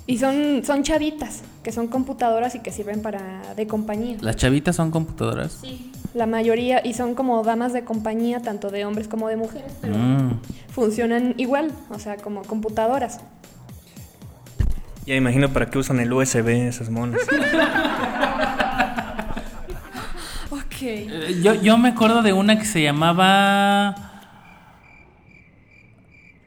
Y 0.07 0.17
son, 0.17 0.63
son 0.65 0.81
chavitas, 0.81 1.43
que 1.61 1.71
son 1.71 1.85
computadoras 1.87 2.55
y 2.55 2.59
que 2.61 2.71
sirven 2.71 3.03
para 3.03 3.53
de 3.55 3.67
compañía. 3.67 4.17
¿Las 4.21 4.35
chavitas 4.35 4.75
son 4.77 4.89
computadoras? 4.89 5.59
Sí. 5.61 5.91
La 6.15 6.25
mayoría, 6.25 6.81
y 6.83 6.95
son 6.95 7.13
como 7.13 7.43
damas 7.43 7.71
de 7.71 7.83
compañía, 7.83 8.41
tanto 8.41 8.71
de 8.71 8.83
hombres 8.83 9.07
como 9.07 9.27
de 9.27 9.35
mujeres, 9.37 9.71
pero 9.79 9.93
Mm. 9.95 10.39
funcionan 10.71 11.35
igual, 11.37 11.71
o 11.91 11.99
sea, 11.99 12.17
como 12.17 12.41
computadoras. 12.41 13.19
Ya 15.09 15.15
imagino 15.15 15.49
para 15.49 15.71
qué 15.71 15.79
usan 15.79 15.99
el 15.99 16.13
USB 16.13 16.49
esas 16.67 16.91
monas. 16.91 17.19
Ok. 20.51 20.81
Eh, 20.81 21.41
Yo, 21.43 21.55
yo 21.55 21.77
me 21.79 21.89
acuerdo 21.89 22.21
de 22.21 22.31
una 22.31 22.59
que 22.59 22.65
se 22.65 22.83
llamaba... 22.83 23.95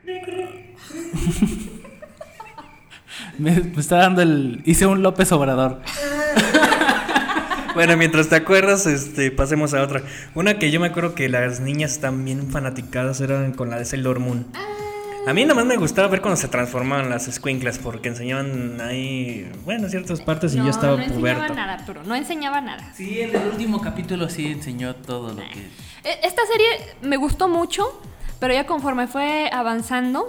me, 3.38 3.50
me 3.50 3.80
está 3.80 3.96
dando 3.96 4.22
el... 4.22 4.62
Hice 4.64 4.86
un 4.86 5.02
López 5.02 5.32
Obrador. 5.32 5.82
Bueno, 7.74 7.96
mientras 7.96 8.28
te 8.28 8.36
acuerdas, 8.36 8.84
este, 8.84 9.30
pasemos 9.30 9.72
a 9.72 9.80
otra. 9.82 10.02
Una 10.34 10.58
que 10.58 10.70
yo 10.70 10.78
me 10.78 10.88
acuerdo 10.88 11.14
que 11.14 11.30
las 11.30 11.60
niñas 11.60 11.92
están 11.92 12.22
bien 12.22 12.50
fanaticadas 12.50 13.22
eran 13.22 13.54
con 13.54 13.70
la 13.70 13.78
de 13.78 13.86
Sailor 13.86 14.18
Moon. 14.18 14.46
A 15.26 15.32
mí 15.32 15.44
nomás 15.44 15.64
me 15.66 15.76
gustaba 15.76 16.08
ver 16.08 16.20
cuando 16.20 16.36
se 16.40 16.48
transformaban 16.48 17.08
las 17.08 17.26
squinklas 17.26 17.78
porque 17.78 18.08
enseñaban 18.08 18.80
ahí, 18.80 19.50
bueno, 19.64 19.88
ciertas 19.88 20.20
partes 20.20 20.54
y 20.54 20.58
yo 20.58 20.68
estaba 20.68 20.96
no 20.96 21.14
puberto. 21.14 21.42
enseñaba 21.42 21.48
nada, 21.66 21.74
Arturo, 21.74 22.02
no 22.04 22.14
enseñaba 22.16 22.60
nada. 22.60 22.92
Sí, 22.94 23.20
en 23.20 23.34
el 23.36 23.46
último 23.48 23.80
capítulo 23.80 24.28
sí 24.28 24.46
enseñó 24.46 24.96
todo 24.96 25.28
lo 25.30 25.36
que... 25.36 25.60
E- 26.08 26.20
Esta 26.24 26.42
serie 26.50 26.66
me 27.02 27.16
gustó 27.16 27.48
mucho, 27.48 28.00
pero 28.40 28.52
ya 28.52 28.66
conforme 28.66 29.06
fue 29.06 29.48
avanzando, 29.52 30.26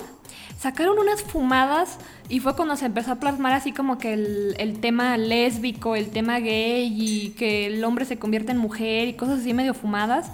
sacaron 0.60 0.99
unas 0.99 1.23
fumadas 1.23 1.97
y 2.29 2.39
fue 2.39 2.56
cuando 2.56 2.75
se 2.75 2.86
empezó 2.86 3.13
a 3.13 3.15
plasmar 3.15 3.53
así 3.53 3.71
como 3.71 3.97
que 3.97 4.13
el, 4.13 4.56
el 4.60 4.79
tema 4.79 5.17
lésbico, 5.17 5.95
el 5.95 6.10
tema 6.12 6.39
gay 6.39 6.93
y 6.95 7.29
que 7.32 7.65
el 7.65 7.84
hombre 7.84 8.06
se 8.06 8.19
convierte 8.19 8.51
en 8.51 8.60
mujer 8.60 9.08
y 9.08 9.13
cosas 9.13 9.39
así 9.39 9.53
medio 9.56 9.73
fumadas. 9.73 10.27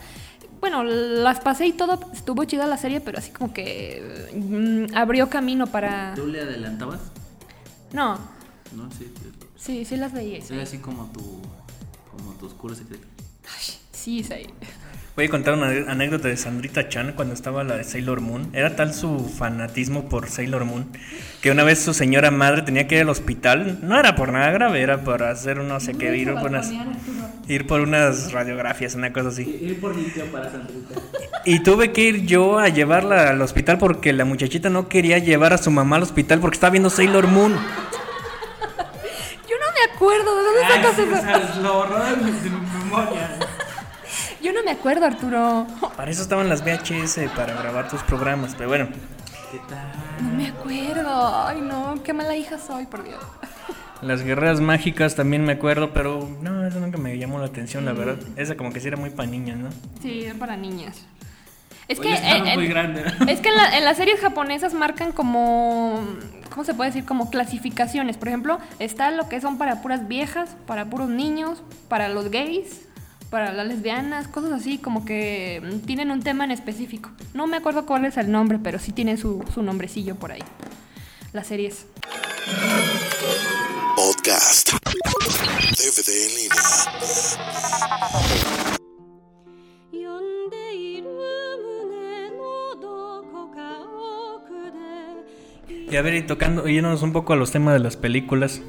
Bueno, 0.60 0.84
las 0.84 1.40
pasé 1.40 1.68
y 1.68 1.74
todo, 1.74 2.00
estuvo 2.14 2.44
chida 2.46 2.68
la 2.68 2.78
serie, 2.78 3.00
pero 3.02 3.18
así 3.18 3.32
como 3.32 3.54
que 3.54 4.30
mm, 4.36 4.96
abrió 4.96 5.30
camino 5.30 5.68
para... 5.68 6.14
¿Tú 6.16 6.28
le 6.28 6.42
adelantabas? 6.42 7.00
No, 7.94 8.16
No, 8.76 8.90
sí. 8.92 9.12
sí, 9.58 9.86
sí 9.86 9.96
las 9.98 10.12
veía. 10.14 10.42
sí. 10.42 10.54
Era 10.54 10.64
así 10.64 10.78
como 10.80 11.06
tu, 11.12 11.22
como 12.12 12.34
tu 12.34 12.46
oscuro 12.48 12.76
secreto. 12.76 13.08
Sí, 13.92 14.24
sí. 14.24 14.48
Voy 15.20 15.26
a 15.26 15.30
contar 15.32 15.56
una 15.56 15.68
anécdota 15.92 16.30
de 16.30 16.38
Sandrita 16.38 16.88
Chan 16.88 17.12
cuando 17.14 17.34
estaba 17.34 17.66
la 17.66 17.76
de 17.76 17.84
Sailor 17.84 18.22
Moon. 18.22 18.52
Era 18.54 18.78
tal 18.78 18.94
su 18.94 19.20
fanatismo 19.28 20.08
por 20.08 20.30
Sailor 20.30 20.64
Moon 20.64 20.88
que 21.42 21.52
una 21.52 21.66
vez 21.66 21.80
su 21.80 21.94
señora 21.94 22.32
madre 22.32 22.62
tenía 22.62 22.88
que 22.88 22.96
ir 22.96 23.02
al 23.02 23.10
hospital. 23.10 23.80
No 23.82 24.00
era 24.00 24.16
por 24.16 24.32
nada 24.32 24.50
grave, 24.52 24.82
era 24.82 25.04
por 25.04 25.24
hacer 25.24 25.60
un 25.60 25.68
no 25.68 25.82
sé 25.82 25.98
qué, 25.98 26.16
ir 26.16 26.34
por 26.36 26.46
unas, 26.46 26.72
ir 27.50 27.68
por 27.68 27.82
unas 27.82 28.32
radiografías, 28.32 28.96
una 28.96 29.12
cosa 29.12 29.28
así. 29.28 29.60
Ir 29.62 29.82
por 29.82 29.94
limpio 29.94 30.24
para 30.28 30.52
Sandrita. 30.52 30.96
Y 31.44 31.64
tuve 31.64 31.92
que 31.92 32.02
ir 32.02 32.26
yo 32.26 32.58
a 32.58 32.70
llevarla 32.70 33.30
al 33.30 33.42
hospital 33.42 33.78
porque 33.78 34.14
la 34.14 34.24
muchachita 34.24 34.70
no 34.70 34.88
quería 34.88 35.18
llevar 35.18 35.52
a 35.52 35.58
su 35.58 35.70
mamá 35.70 35.98
al 35.98 36.04
hospital 36.04 36.40
porque 36.40 36.56
estaba 36.56 36.72
viendo 36.72 36.90
Sailor 36.90 37.28
Moon. 37.28 37.52
Yo 37.52 37.58
no 39.60 39.66
me 39.74 39.94
acuerdo, 39.94 40.38
¿de 40.38 40.44
dónde 40.44 40.62
sacas 40.66 40.98
eso? 40.98 41.62
Lo 41.62 41.74
borró 41.74 42.06
de 42.06 42.16
mi, 42.16 42.32
de 42.32 42.50
mi 42.52 42.86
memoria. 42.86 43.38
Yo 44.50 44.56
no 44.56 44.64
me 44.64 44.72
acuerdo, 44.72 45.06
Arturo. 45.06 45.68
Para 45.96 46.10
eso 46.10 46.24
estaban 46.24 46.50
las 46.50 46.64
VHS, 46.64 47.30
para 47.36 47.54
grabar 47.54 47.88
tus 47.88 48.02
programas. 48.02 48.56
Pero 48.58 48.70
bueno, 48.70 48.88
¿Qué 49.52 49.60
tal? 49.70 49.92
No 50.24 50.36
me 50.36 50.48
acuerdo. 50.48 51.46
Ay, 51.46 51.62
no, 51.62 52.02
qué 52.04 52.14
mala 52.14 52.36
hija 52.36 52.58
soy, 52.58 52.88
por 52.88 53.04
Dios. 53.04 53.20
las 54.02 54.24
guerreras 54.24 54.60
mágicas 54.60 55.14
también 55.14 55.44
me 55.46 55.52
acuerdo, 55.54 55.94
pero 55.94 56.28
no, 56.42 56.66
eso 56.66 56.80
nunca 56.80 56.98
me 56.98 57.16
llamó 57.20 57.38
la 57.38 57.46
atención, 57.46 57.86
la 57.86 57.94
verdad. 57.94 58.18
Esa 58.38 58.58
como 58.58 58.74
que 58.74 58.80
sí 58.80 58.88
era 58.88 58.98
muy 58.98 59.12
para 59.12 59.30
niñas, 59.30 59.58
¿no? 59.60 59.70
Sí, 60.02 60.22
es 60.26 60.34
para 60.34 60.58
niñas. 60.58 61.00
Es 61.88 62.00
Oye, 62.00 62.10
que, 62.20 62.28
en- 62.28 62.44
muy 62.56 62.66
en- 62.66 62.70
grande. 62.72 63.04
es 63.32 63.42
que 63.42 63.50
en, 63.50 63.56
la- 63.56 63.78
en 63.78 63.86
las 63.86 63.98
series 63.98 64.20
japonesas 64.20 64.74
marcan 64.74 65.12
como, 65.12 66.00
¿cómo 66.50 66.64
se 66.64 66.74
puede 66.74 66.90
decir? 66.90 67.06
Como 67.06 67.30
clasificaciones. 67.30 68.18
Por 68.18 68.30
ejemplo, 68.30 68.58
está 68.80 69.12
lo 69.12 69.30
que 69.30 69.42
son 69.42 69.60
para 69.60 69.84
puras 69.84 70.08
viejas, 70.08 70.50
para 70.66 70.86
puros 70.86 71.10
niños, 71.10 71.62
para 71.88 72.10
los 72.10 72.32
gays, 72.32 72.82
para 73.30 73.54
las 73.54 73.68
lesbianas, 73.68 74.28
cosas 74.28 74.52
así, 74.52 74.78
como 74.78 75.06
que 75.06 75.62
mm, 75.64 75.86
tienen 75.86 76.12
un 76.12 76.22
tema 76.22 76.44
en 76.44 76.52
específico. 76.52 77.12
No 77.34 77.48
me 77.48 77.58
acuerdo 77.58 77.86
cuál 77.86 78.06
es 78.06 78.18
el 78.18 78.32
nombre, 78.32 78.60
pero 78.62 78.80
sí 78.80 78.92
tienen 78.92 79.18
su, 79.18 79.44
su 79.54 79.62
nombrecillo 79.62 80.16
por 80.16 80.32
ahí. 80.32 80.44
Las 81.34 81.48
series. 81.48 81.86
Podcast. 83.96 84.74
Y 95.92 95.96
a 95.96 96.02
ver, 96.04 96.14
y 96.14 96.22
tocando, 96.22 96.68
yéndonos 96.68 97.02
un 97.02 97.14
poco 97.14 97.34
a 97.34 97.36
los 97.36 97.52
temas 97.52 97.74
de 97.74 97.80
las 97.80 97.98
películas, 97.98 98.62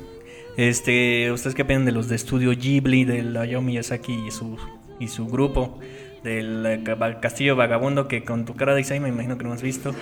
este, 0.56 1.30
¿ustedes 1.32 1.54
qué 1.54 1.62
opinan 1.62 1.84
de 1.84 1.92
los 1.92 2.08
de 2.08 2.16
estudio 2.16 2.50
Ghibli, 2.50 3.04
del 3.04 3.36
Hayao 3.36 3.62
Miyazaki 3.62 4.12
y 4.26 4.30
su, 4.30 4.56
y 4.98 5.08
su 5.08 5.26
grupo? 5.26 5.78
Del 6.22 6.66
eh, 6.66 6.80
Ca- 6.84 7.18
Castillo 7.20 7.56
Vagabundo, 7.56 8.06
que 8.06 8.24
con 8.24 8.44
tu 8.44 8.54
cara 8.54 8.74
de 8.74 8.82
Isai 8.82 9.00
me 9.00 9.08
imagino 9.08 9.38
que 9.38 9.44
no 9.44 9.54
has 9.54 9.62
visto. 9.62 9.94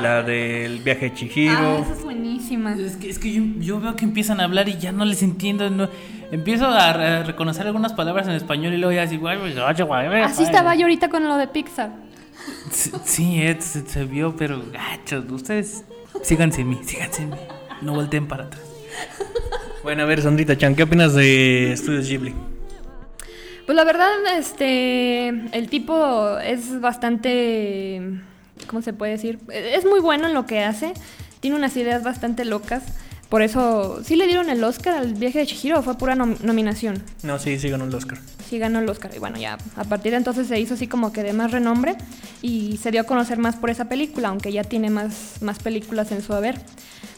La 0.00 0.22
del 0.22 0.78
viaje 0.78 1.06
de 1.06 1.10
Ah, 1.10 1.14
Chihiro. 1.14 1.78
esa 1.80 1.92
es 1.92 2.02
buenísima. 2.02 2.74
Es 2.74 2.96
que, 2.96 3.10
es 3.10 3.18
que 3.18 3.30
yo, 3.30 3.42
yo 3.58 3.78
veo 3.78 3.94
que 3.94 4.06
empiezan 4.06 4.40
a 4.40 4.44
hablar 4.44 4.70
y 4.70 4.78
ya 4.78 4.92
no 4.92 5.04
les 5.04 5.22
entiendo. 5.22 5.68
no- 5.68 5.90
empiezo 6.32 6.66
a, 6.66 6.92
re- 6.94 7.22
reconocer 7.24 7.66
algunas 7.66 7.92
palabras 7.92 8.26
en 8.26 8.32
español 8.32 8.72
y 8.72 8.78
luego 8.78 8.92
ya 8.92 9.02
así, 9.02 9.18
guay, 9.18 9.36
guay, 9.38 9.52
guay, 9.52 10.06
guay, 10.08 10.22
Así 10.22 10.36
guay. 10.36 10.46
estaba 10.46 10.74
yo 10.76 10.82
ahorita 10.84 11.10
con 11.10 11.24
lo 11.24 11.36
de 11.36 11.46
Pixar. 11.46 11.90
Sí, 12.70 12.92
Sí, 13.04 13.42
eh, 13.42 13.56
se, 13.60 13.86
se 13.86 14.04
vio, 14.04 14.34
pero 14.34 14.62
gachos. 14.72 15.30
Ustedes 15.30 15.84
síganse 16.22 16.62
en 16.62 16.70
mí, 16.70 16.80
síganse 16.84 17.22
en 17.24 17.30
mí. 17.30 17.36
No 17.82 17.92
volteen 17.94 18.26
para 18.28 18.44
atrás. 18.44 18.62
Bueno, 19.86 20.02
a 20.02 20.06
ver, 20.06 20.20
Sandrita 20.20 20.58
Chan, 20.58 20.74
¿qué 20.74 20.82
opinas 20.82 21.14
de 21.14 21.70
Estudios 21.70 22.08
Ghibli? 22.08 22.34
Pues 23.66 23.76
la 23.76 23.84
verdad, 23.84 24.08
este, 24.36 25.28
el 25.28 25.68
tipo 25.68 26.40
es 26.40 26.80
bastante, 26.80 28.02
¿cómo 28.66 28.82
se 28.82 28.92
puede 28.92 29.12
decir? 29.12 29.38
Es 29.48 29.84
muy 29.84 30.00
bueno 30.00 30.26
en 30.26 30.34
lo 30.34 30.44
que 30.44 30.64
hace, 30.64 30.92
tiene 31.38 31.56
unas 31.56 31.76
ideas 31.76 32.02
bastante 32.02 32.44
locas, 32.44 32.82
por 33.28 33.42
eso, 33.42 34.00
¿sí 34.04 34.16
le 34.16 34.26
dieron 34.26 34.48
el 34.50 34.62
Oscar 34.62 34.94
al 34.94 35.14
viaje 35.14 35.40
de 35.40 35.46
Chihiro 35.46 35.80
o 35.80 35.82
fue 35.82 35.96
pura 35.98 36.14
nom- 36.14 36.38
nominación? 36.40 37.02
No, 37.22 37.38
sí, 37.38 37.58
sí 37.58 37.68
ganó 37.68 37.84
el 37.84 37.94
Oscar. 37.94 38.18
Sí 38.48 38.58
ganó 38.58 38.78
el 38.78 38.88
Oscar 38.88 39.10
y 39.14 39.18
bueno, 39.18 39.36
ya 39.38 39.58
a 39.76 39.84
partir 39.84 40.12
de 40.12 40.18
entonces 40.18 40.46
se 40.46 40.60
hizo 40.60 40.74
así 40.74 40.86
como 40.86 41.12
que 41.12 41.22
de 41.24 41.32
más 41.32 41.50
renombre 41.50 41.96
y 42.42 42.78
se 42.80 42.90
dio 42.92 43.00
a 43.00 43.04
conocer 43.04 43.38
más 43.38 43.56
por 43.56 43.70
esa 43.70 43.86
película, 43.86 44.28
aunque 44.28 44.52
ya 44.52 44.62
tiene 44.62 44.90
más, 44.90 45.36
más 45.40 45.58
películas 45.58 46.12
en 46.12 46.22
su 46.22 46.32
haber. 46.32 46.60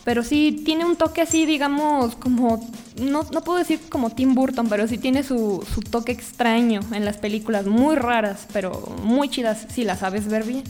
Pero 0.04 0.24
sí 0.24 0.62
tiene 0.64 0.86
un 0.86 0.96
toque 0.96 1.20
así, 1.20 1.44
digamos, 1.44 2.14
como, 2.16 2.66
no, 2.98 3.24
no 3.30 3.42
puedo 3.44 3.58
decir 3.58 3.78
como 3.90 4.08
Tim 4.08 4.34
Burton, 4.34 4.66
pero 4.70 4.88
sí 4.88 4.96
tiene 4.96 5.22
su, 5.22 5.62
su 5.74 5.82
toque 5.82 6.12
extraño 6.12 6.80
en 6.92 7.04
las 7.04 7.18
películas, 7.18 7.66
muy 7.66 7.94
raras, 7.96 8.46
pero 8.54 8.72
muy 9.02 9.28
chidas 9.28 9.66
si 9.70 9.84
las 9.84 9.98
sabes 9.98 10.26
ver 10.28 10.44
bien. 10.44 10.64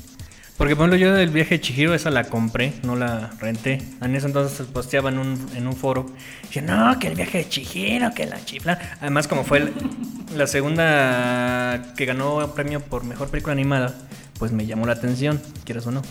Porque, 0.58 0.74
por 0.74 0.88
ejemplo, 0.88 0.96
yo 0.96 1.14
del 1.14 1.30
viaje 1.30 1.54
de 1.54 1.60
Chihiro, 1.60 1.94
esa 1.94 2.10
la 2.10 2.24
compré, 2.24 2.72
no 2.82 2.96
la 2.96 3.30
renté. 3.38 3.80
En 4.02 4.16
ese 4.16 4.26
entonces 4.26 4.66
posteaba 4.66 5.08
en 5.08 5.18
un, 5.18 5.48
en 5.54 5.68
un 5.68 5.76
foro. 5.76 6.06
Dije, 6.42 6.62
no, 6.62 6.98
que 6.98 7.06
el 7.06 7.14
viaje 7.14 7.38
de 7.38 7.48
Chihiro, 7.48 8.10
que 8.12 8.26
la 8.26 8.44
chifla. 8.44 8.76
Además, 9.00 9.28
como 9.28 9.44
fue 9.44 9.72
la 10.36 10.48
segunda 10.48 11.94
que 11.96 12.06
ganó 12.06 12.54
premio 12.56 12.80
por 12.80 13.04
mejor 13.04 13.28
película 13.28 13.52
animada, 13.52 13.94
pues 14.40 14.50
me 14.50 14.66
llamó 14.66 14.84
la 14.86 14.94
atención, 14.94 15.40
quieras 15.64 15.86
o 15.86 15.92
no. 15.92 16.02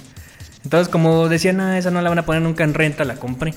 Entonces, 0.63 0.87
como 0.87 1.27
decía, 1.27 1.51
no, 1.51 1.73
esa 1.73 1.91
no 1.91 2.01
la 2.01 2.07
van 2.07 2.19
a 2.19 2.25
poner 2.25 2.41
nunca 2.41 2.63
en 2.63 2.73
renta, 2.73 3.03
la 3.03 3.15
compré. 3.15 3.53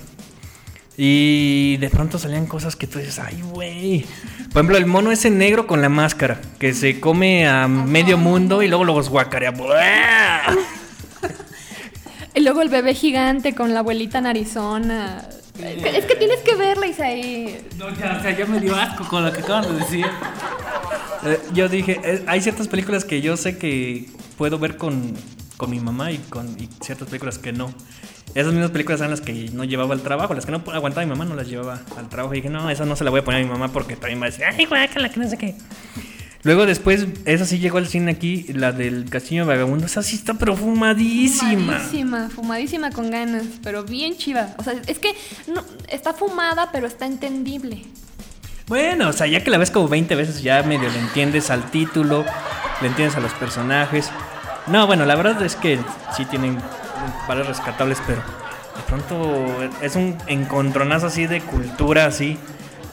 Y 0.97 1.77
de 1.77 1.89
pronto 1.89 2.19
salían 2.19 2.47
cosas 2.47 2.75
que 2.75 2.89
tú 2.89 2.99
dices, 2.99 3.21
ay, 3.21 3.41
güey. 3.43 4.05
Por 4.53 4.57
ejemplo, 4.57 4.77
el 4.77 4.87
mono 4.87 5.13
ese 5.13 5.31
negro 5.31 5.69
con 5.69 5.83
la 5.83 5.89
máscara, 5.89 6.41
que 6.59 6.75
se 6.75 6.99
come 6.99 7.47
a 7.47 7.69
medio 7.69 8.19
mundo 8.19 8.61
y 8.61 8.67
luego 8.69 8.85
los 8.85 9.09
guacarea. 9.09 9.55
Y 12.35 12.41
luego 12.41 12.63
el 12.63 12.69
bebé 12.69 12.95
gigante 12.95 13.55
con 13.55 13.75
la 13.75 13.81
abuelita 13.81 14.19
en 14.19 14.27
Arizona. 14.27 15.29
Es 15.59 15.83
que, 15.83 15.99
es 15.99 16.05
que 16.07 16.15
tienes 16.15 16.41
que 16.41 16.55
verla, 16.55 16.87
Isaí. 16.87 17.61
No, 17.77 17.91
ya, 17.91 18.17
o 18.19 18.23
sea, 18.23 18.37
ya 18.37 18.47
me 18.47 18.61
dio 18.61 18.75
asco 18.75 19.07
con 19.09 19.25
lo 19.25 19.33
que 19.33 19.41
acaban 19.41 19.65
de 19.65 19.79
decir. 19.81 20.07
Eh, 21.27 21.41
yo 21.53 21.69
dije, 21.69 22.01
eh, 22.03 22.25
hay 22.27 22.41
ciertas 22.41 22.69
películas 22.69 23.05
que 23.05 23.21
yo 23.21 23.37
sé 23.37 23.59
que 23.59 24.09
puedo 24.39 24.59
ver 24.59 24.77
con, 24.77 25.15
con 25.57 25.71
mi 25.71 25.81
mamá 25.81 26.13
y 26.13 26.19
con 26.19 26.49
y 26.59 26.69
ciertas 26.83 27.09
películas 27.09 27.39
que 27.39 27.53
no. 27.53 27.75
Esas 28.35 28.53
mismas 28.53 28.71
películas 28.71 29.01
eran 29.01 29.11
las 29.11 29.21
que 29.21 29.51
no 29.53 29.65
llevaba 29.65 29.93
al 29.93 30.03
trabajo, 30.03 30.35
las 30.35 30.47
que 30.47 30.53
no 30.53 30.63
aguantaba 30.73 31.05
mi 31.05 31.11
mamá 31.11 31.25
no 31.25 31.35
las 31.35 31.49
llevaba 31.49 31.81
al 31.97 32.09
trabajo. 32.09 32.33
Y 32.35 32.39
dije, 32.39 32.49
no, 32.49 32.71
esa 32.71 32.85
no 32.85 32.95
se 32.95 33.03
la 33.05 33.11
voy 33.11 33.21
a 33.21 33.25
poner 33.25 33.41
a 33.41 33.45
mi 33.45 33.51
mamá 33.51 33.69
porque 33.69 33.97
también 33.97 34.21
va 34.21 34.27
a 34.27 34.31
decir, 34.31 34.45
ay, 34.45 34.65
guácala, 34.67 35.09
que 35.09 35.21
no 35.21 35.29
sé 35.29 35.37
qué. 35.37 35.57
Luego 36.43 36.65
después, 36.65 37.07
esa 37.27 37.45
sí 37.45 37.59
llegó 37.59 37.77
al 37.77 37.87
cine 37.87 38.13
aquí, 38.13 38.47
la 38.55 38.73
del 38.73 39.11
Castillo 39.11 39.45
Vagabundo, 39.45 39.85
esa 39.85 40.03
sí 40.03 40.17
está 40.17 40.35
profumadísima. 40.35 41.79
Fumadísima, 41.79 42.31
fumadísima 42.31 42.91
con 42.91 43.11
ganas, 43.11 43.45
pero 43.63 43.85
bien 43.85 44.17
chiva. 44.17 44.55
O 44.57 44.63
sea, 44.63 44.75
es 44.87 44.99
que 44.99 45.15
no, 45.53 45.63
está 45.89 46.15
fumada, 46.15 46.71
pero 46.73 46.87
está 46.87 47.05
entendible. 47.05 47.83
Bueno, 48.69 49.09
o 49.09 49.13
sea, 49.13 49.27
ya 49.27 49.45
que 49.45 49.51
la 49.51 49.59
ves 49.59 49.71
como 49.71 49.89
20 49.89 50.15
veces, 50.15 50.43
ya 50.43 50.63
medio 50.63 50.89
le 50.89 50.99
entiendes 50.99 51.51
al 51.51 51.71
título, 51.71 52.25
le 52.81 52.89
entiendes 52.89 53.17
a 53.17 53.21
los 53.21 53.33
personajes. 53.33 54.09
No, 54.67 54.87
bueno, 54.87 55.05
la 55.05 55.17
verdad 55.17 55.43
es 55.43 55.57
que 55.57 55.79
sí 56.17 56.25
tienen 56.25 56.57
valores 57.29 57.49
rescatables, 57.49 57.99
pero 58.07 58.23
de 58.77 58.83
pronto 58.87 59.71
es 59.83 59.95
un 59.97 60.17
encontronazo 60.27 61.09
así 61.09 61.27
de 61.27 61.43
cultura, 61.43 62.07
así, 62.07 62.39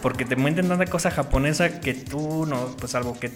porque 0.01 0.25
te 0.25 0.35
muestran 0.35 0.67
tanta 0.67 0.85
cosa 0.85 1.11
japonesa 1.11 1.79
que 1.79 1.93
tú, 1.93 2.45
no, 2.45 2.75
pues 2.77 2.95
algo 2.95 3.19
que 3.19 3.31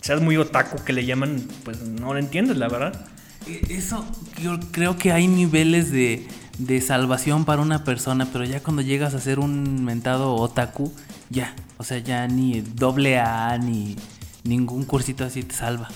seas 0.00 0.20
muy 0.20 0.36
otaku 0.36 0.82
que 0.84 0.92
le 0.92 1.04
llaman, 1.04 1.46
pues 1.64 1.80
no 1.82 2.12
lo 2.12 2.18
entiendes, 2.18 2.56
la 2.56 2.68
verdad. 2.68 3.06
Eh, 3.46 3.60
Eso, 3.70 4.04
yo 4.40 4.58
creo 4.70 4.96
que 4.96 5.12
hay 5.12 5.26
niveles 5.28 5.90
de, 5.90 6.26
de 6.58 6.80
salvación 6.80 7.44
para 7.44 7.62
una 7.62 7.84
persona, 7.84 8.28
pero 8.32 8.44
ya 8.44 8.62
cuando 8.62 8.82
llegas 8.82 9.14
a 9.14 9.20
ser 9.20 9.38
un 9.38 9.84
mentado 9.84 10.34
otaku, 10.34 10.92
ya, 11.30 11.54
o 11.78 11.84
sea, 11.84 11.98
ya 11.98 12.26
ni 12.28 12.60
doble 12.60 13.18
A 13.18 13.56
ni 13.58 13.96
ningún 14.44 14.84
cursito 14.84 15.24
así 15.24 15.42
te 15.42 15.54
salva. 15.54 15.88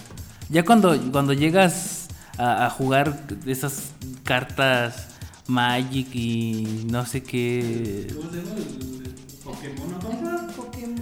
Ya 0.48 0.64
cuando, 0.64 0.98
cuando 1.12 1.32
llegas 1.34 2.08
a, 2.38 2.66
a 2.66 2.70
jugar 2.70 3.26
esas 3.46 3.90
cartas 4.24 5.08
Magic 5.48 6.14
y 6.14 6.84
no 6.90 7.06
sé 7.06 7.22
qué. 7.22 8.06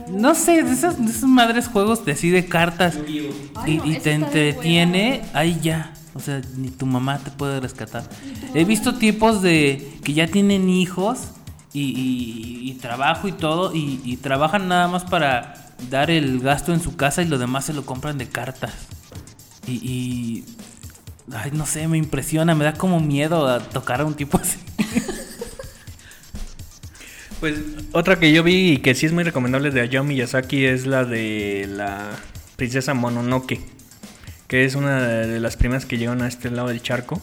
No 0.08 0.34
sé, 0.34 0.62
de 0.62 0.72
esas, 0.72 0.98
de 0.98 1.10
esas 1.10 1.24
madres 1.28 1.66
juegos 1.68 2.04
de 2.04 2.12
así 2.12 2.30
de 2.30 2.46
cartas 2.46 2.96
y, 3.66 3.76
no, 3.78 3.82
te 4.00 4.12
entretiene, 4.12 5.22
ahí 5.34 5.58
ya. 5.62 5.92
O 6.14 6.20
sea, 6.20 6.40
ni 6.56 6.68
tu 6.70 6.86
mamá 6.86 7.18
te 7.18 7.30
puede 7.30 7.60
rescatar. 7.60 8.08
He 8.54 8.64
visto 8.64 8.94
tipos 8.94 9.42
de 9.42 9.98
que 10.02 10.14
ya 10.14 10.26
tienen 10.28 10.70
hijos 10.70 11.18
y, 11.74 11.82
y- 11.90 12.70
y 12.70 12.74
trabajo 12.74 13.28
y 13.28 13.32
todo 13.32 13.74
y, 13.74 14.00
y 14.04 14.16
trabajan 14.16 14.68
nada 14.68 14.88
más 14.88 15.04
para 15.04 15.74
dar 15.90 16.10
el 16.10 16.40
gasto 16.40 16.72
en 16.72 16.80
su 16.80 16.96
casa 16.96 17.22
y 17.22 17.26
lo 17.26 17.36
demás 17.38 17.66
se 17.66 17.74
lo 17.74 17.84
compran 17.84 18.16
de 18.16 18.28
cartas. 18.28 18.72
Y, 19.66 19.72
y- 19.72 20.44
Ay, 21.34 21.50
no 21.52 21.66
sé, 21.66 21.88
me 21.88 21.98
impresiona, 21.98 22.54
me 22.54 22.64
da 22.64 22.72
como 22.74 23.00
miedo 23.00 23.48
a 23.48 23.58
tocar 23.58 24.00
a 24.00 24.04
un 24.04 24.14
tipo 24.14 24.38
así. 24.38 24.58
Pues 27.40 27.58
otra 27.92 28.18
que 28.18 28.32
yo 28.32 28.42
vi 28.42 28.72
y 28.72 28.76
que 28.78 28.94
sí 28.94 29.06
es 29.06 29.12
muy 29.12 29.22
recomendable 29.22 29.70
de 29.70 29.82
Hayao 29.82 30.04
Miyazaki 30.04 30.64
es 30.64 30.86
la 30.86 31.04
de 31.04 31.66
la 31.68 32.10
princesa 32.56 32.94
Mononoke, 32.94 33.60
que 34.48 34.64
es 34.64 34.74
una 34.74 35.06
de 35.06 35.38
las 35.40 35.56
primeras 35.56 35.84
que 35.84 35.98
llegan 35.98 36.22
a 36.22 36.28
este 36.28 36.50
lado 36.50 36.68
del 36.68 36.80
charco, 36.80 37.20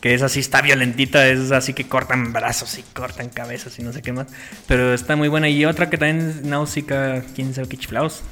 que 0.00 0.14
es 0.14 0.22
así, 0.22 0.38
está 0.38 0.62
violentita, 0.62 1.26
es 1.26 1.50
así 1.50 1.72
que 1.72 1.88
cortan 1.88 2.32
brazos 2.32 2.78
y 2.78 2.82
cortan 2.82 3.28
cabezas 3.28 3.76
y 3.78 3.82
no 3.82 3.92
sé 3.92 4.02
qué 4.02 4.12
más, 4.12 4.28
pero 4.68 4.94
está 4.94 5.16
muy 5.16 5.28
buena. 5.28 5.48
Y 5.48 5.64
otra 5.64 5.90
que 5.90 5.98
también 5.98 6.28
es 6.28 6.42
Náusica, 6.44 7.24
quién 7.34 7.54
sabe 7.54 7.68
qué 7.68 7.76
chiflados, 7.76 8.22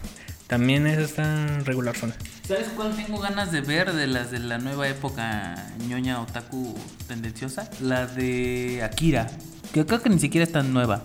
también 0.46 0.86
esa 0.86 1.02
está 1.02 1.46
regular 1.64 1.96
zona. 1.96 2.14
¿Sabes 2.46 2.68
cuál 2.74 2.94
tengo 2.96 3.18
ganas 3.20 3.52
de 3.52 3.60
ver 3.60 3.92
de 3.92 4.06
las 4.08 4.30
de 4.30 4.40
la 4.40 4.58
nueva 4.58 4.88
época 4.88 5.54
ñoña 5.86 6.20
otaku 6.20 6.74
tendenciosa? 7.06 7.70
La 7.80 8.06
de 8.06 8.82
Akira. 8.82 9.30
Que 9.72 9.86
creo 9.86 10.02
que 10.02 10.10
ni 10.10 10.18
siquiera 10.18 10.44
es 10.44 10.52
tan 10.52 10.72
nueva. 10.72 11.04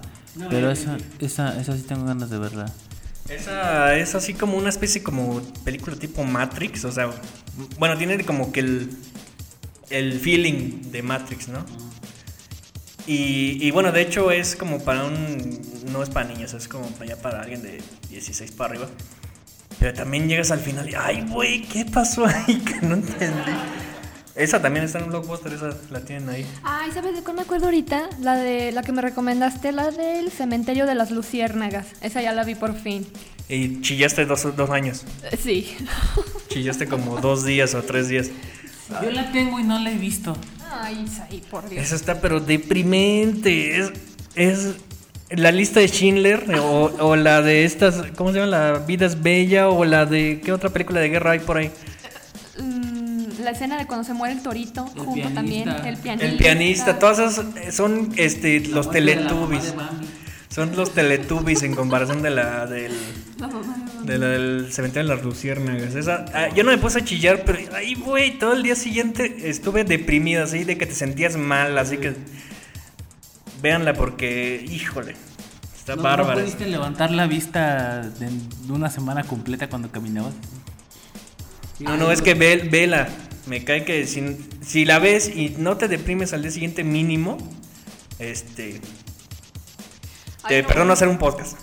pero 0.49 0.71
esa, 0.71 0.97
esa, 1.19 1.59
esa 1.59 1.77
sí 1.77 1.83
tengo 1.83 2.05
ganas 2.05 2.29
de 2.29 2.39
verla. 2.39 2.65
Esa 3.29 3.95
es 3.95 4.15
así 4.15 4.33
como 4.33 4.57
una 4.57 4.69
especie 4.69 5.03
como 5.03 5.41
película 5.63 5.95
tipo 5.95 6.23
Matrix, 6.23 6.85
o 6.85 6.91
sea, 6.91 7.09
bueno, 7.77 7.97
tiene 7.97 8.23
como 8.23 8.51
que 8.51 8.61
el, 8.61 8.89
el 9.89 10.19
feeling 10.19 10.91
de 10.91 11.01
Matrix, 11.03 11.49
¿no? 11.49 11.65
Y, 13.05 13.57
y 13.65 13.71
bueno, 13.71 13.91
de 13.91 14.01
hecho 14.01 14.31
es 14.31 14.55
como 14.55 14.79
para 14.83 15.05
un... 15.05 15.61
No 15.91 16.03
es 16.03 16.09
para 16.09 16.27
niños, 16.27 16.53
es 16.53 16.67
como 16.67 16.89
ya 17.05 17.15
para 17.17 17.41
alguien 17.41 17.61
de 17.61 17.81
16 18.09 18.51
para 18.51 18.71
arriba. 18.71 18.87
Pero 19.79 19.93
también 19.93 20.27
llegas 20.27 20.51
al 20.51 20.59
final 20.59 20.89
y, 20.89 20.95
ay, 20.95 21.25
güey, 21.29 21.61
¿qué 21.63 21.85
pasó 21.85 22.25
ahí? 22.25 22.55
Que 22.65 22.85
no 22.85 22.95
entendí. 22.95 23.51
Esa 24.35 24.61
también 24.61 24.85
está 24.85 24.99
en 24.99 25.05
un 25.05 25.09
blockbuster, 25.09 25.51
esa 25.53 25.69
la 25.89 26.01
tienen 26.01 26.29
ahí. 26.29 26.45
Ay, 26.63 26.91
¿sabes 26.93 27.15
de 27.15 27.23
cuál 27.23 27.37
me 27.37 27.41
acuerdo 27.41 27.65
ahorita? 27.65 28.07
La 28.19 28.35
de 28.35 28.71
la 28.71 28.83
que 28.83 28.91
me 28.91 29.01
recomendaste, 29.01 29.71
la 29.71 29.89
del 29.89 30.31
cementerio 30.31 30.85
de 30.85 30.93
las 30.93 31.09
luciérnagas. 31.09 31.87
Esa 32.01 32.21
ya 32.21 32.33
la 32.33 32.43
vi 32.43 32.53
por 32.53 32.75
fin. 32.75 33.07
Y 33.49 33.81
chillaste 33.81 34.25
dos, 34.25 34.55
dos 34.55 34.69
años. 34.69 35.05
Eh, 35.31 35.37
Sí. 35.41 35.75
Chillaste 36.49 36.87
como 36.87 37.19
dos 37.19 37.45
días 37.45 37.73
o 37.75 37.81
tres 37.83 38.09
días. 38.09 38.29
Yo 39.01 39.11
la 39.11 39.31
tengo 39.31 39.59
y 39.59 39.63
no 39.63 39.79
la 39.79 39.91
he 39.91 39.97
visto. 39.97 40.35
Ay, 40.71 41.03
Isaí, 41.05 41.41
por 41.49 41.67
Dios. 41.69 41.83
Esa 41.83 41.95
está 41.95 42.21
pero 42.21 42.39
deprimente. 42.39 43.79
Es, 43.79 43.91
es 44.35 44.75
la 45.29 45.51
lista 45.51 45.79
de 45.79 45.87
Schindler 45.87 46.45
o, 46.59 46.91
o 46.99 47.15
la 47.15 47.41
de 47.41 47.65
estas, 47.65 48.03
¿cómo 48.15 48.31
se 48.31 48.39
llama? 48.39 48.47
La 48.47 48.79
vida 48.79 49.05
es 49.05 49.21
bella 49.21 49.69
o 49.69 49.83
la 49.83 50.05
de 50.05 50.41
¿qué 50.43 50.53
otra 50.53 50.69
película 50.69 50.99
de 50.99 51.09
guerra 51.09 51.31
hay 51.31 51.39
por 51.39 51.57
ahí? 51.57 51.71
Mm, 52.59 53.43
la 53.43 53.51
escena 53.51 53.77
de 53.77 53.85
cuando 53.85 54.03
se 54.05 54.13
muere 54.13 54.35
el 54.35 54.41
torito, 54.41 54.85
El 54.95 55.01
junto 55.01 55.13
pianista. 55.13 55.33
también, 55.33 55.69
el 55.69 55.97
pianista. 55.97 56.25
El 56.27 56.37
pianista, 56.37 56.99
todas 56.99 57.19
esas 57.19 57.45
eh, 57.57 57.71
son 57.71 58.13
este 58.15 58.61
los 58.61 58.89
teletubbies. 58.89 59.73
Son 60.49 60.75
los 60.75 60.91
teletubbies 60.91 61.61
en 61.61 61.75
comparación 61.75 62.21
de 62.23 62.31
la 62.31 62.65
del 62.65 62.91
de 64.05 64.17
la 64.17 64.27
del 64.29 64.67
cementerio 64.71 65.09
de 65.09 65.15
las 65.15 65.23
luciérnagas. 65.23 65.93
Esa, 65.93 66.25
ah, 66.33 66.47
yo 66.55 66.63
no 66.63 66.71
me 66.71 66.77
puse 66.79 66.99
a 66.99 67.05
chillar, 67.05 67.43
pero 67.45 67.59
ay, 67.75 67.93
güey, 67.93 68.39
todo 68.39 68.53
el 68.53 68.63
día 68.63 68.75
siguiente 68.75 69.49
estuve 69.49 69.83
deprimida, 69.83 70.43
así 70.43 70.63
de 70.63 70.77
que 70.77 70.87
te 70.87 70.95
sentías 70.95 71.37
mal, 71.37 71.77
así 71.77 71.97
que 71.97 72.15
véanla 73.61 73.93
porque, 73.93 74.65
híjole, 74.69 75.15
está 75.75 75.95
¿No, 75.95 76.03
bárbara. 76.03 76.35
¿No 76.35 76.41
pudiste 76.41 76.65
levantar 76.67 77.11
la 77.11 77.27
vista 77.27 78.01
de, 78.01 78.29
de 78.29 78.71
una 78.71 78.89
semana 78.89 79.23
completa 79.23 79.69
cuando 79.69 79.91
caminabas? 79.91 80.33
No, 81.79 81.95
no, 81.97 82.11
es 82.11 82.21
que 82.21 82.33
ve, 82.33 82.67
vela. 82.71 83.07
Me 83.45 83.63
cae 83.63 83.85
que 83.85 84.05
si, 84.07 84.37
si 84.61 84.83
la 84.83 84.99
ves 84.99 85.29
y 85.33 85.55
no 85.57 85.77
te 85.77 85.87
deprimes 85.87 86.33
al 86.33 86.41
día 86.41 86.51
siguiente 86.51 86.83
mínimo, 86.83 87.37
este... 88.19 88.81
Te 90.47 90.55
Ay, 90.55 90.61
no. 90.61 90.67
perdono 90.67 90.93
hacer 90.93 91.07
un 91.07 91.17
podcast. 91.17 91.57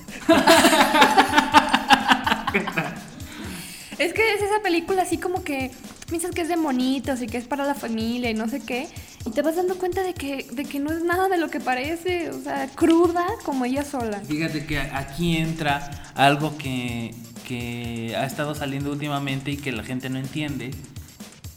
Es 3.98 4.12
que 4.12 4.34
es 4.34 4.42
esa 4.42 4.60
película 4.62 5.02
así 5.02 5.18
como 5.18 5.44
que 5.44 5.70
piensas 6.08 6.32
que 6.32 6.42
es 6.42 6.48
de 6.48 6.56
monitos 6.56 7.22
y 7.22 7.26
que 7.26 7.38
es 7.38 7.44
para 7.44 7.64
la 7.64 7.74
familia 7.74 8.30
y 8.30 8.34
no 8.34 8.48
sé 8.48 8.60
qué. 8.60 8.88
Y 9.26 9.30
te 9.30 9.40
vas 9.40 9.56
dando 9.56 9.78
cuenta 9.78 10.02
de 10.02 10.12
que, 10.12 10.46
de 10.52 10.64
que 10.64 10.78
no 10.78 10.92
es 10.92 11.02
nada 11.02 11.28
de 11.28 11.38
lo 11.38 11.48
que 11.48 11.58
parece. 11.58 12.30
O 12.30 12.40
sea, 12.40 12.68
cruda 12.68 13.24
como 13.44 13.64
ella 13.64 13.84
sola. 13.84 14.20
Fíjate 14.20 14.66
que 14.66 14.78
aquí 14.78 15.36
entra 15.36 15.90
algo 16.14 16.58
que, 16.58 17.14
que 17.46 18.14
ha 18.16 18.26
estado 18.26 18.54
saliendo 18.54 18.90
últimamente 18.90 19.50
y 19.52 19.56
que 19.56 19.72
la 19.72 19.82
gente 19.82 20.10
no 20.10 20.18
entiende. 20.18 20.72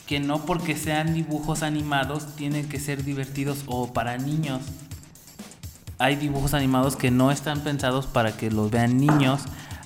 Que 0.06 0.21
no 0.21 0.45
porque 0.45 0.77
sean 0.77 1.13
dibujos 1.13 1.62
animados 1.62 2.36
tienen 2.38 2.69
que 2.69 2.80
ser 2.80 3.03
divertidos 3.03 3.63
o 3.65 3.91
para 3.91 4.17
niños. 4.17 4.62
Hay 5.99 6.15
dibujos 6.15 6.53
animados 6.53 6.95
que 6.95 7.12
no 7.12 7.32
están 7.32 7.62
pensados 7.62 8.06
para 8.06 8.38
que 8.38 8.49
los 8.49 8.71
vean 8.71 8.97
niños. 8.97 9.41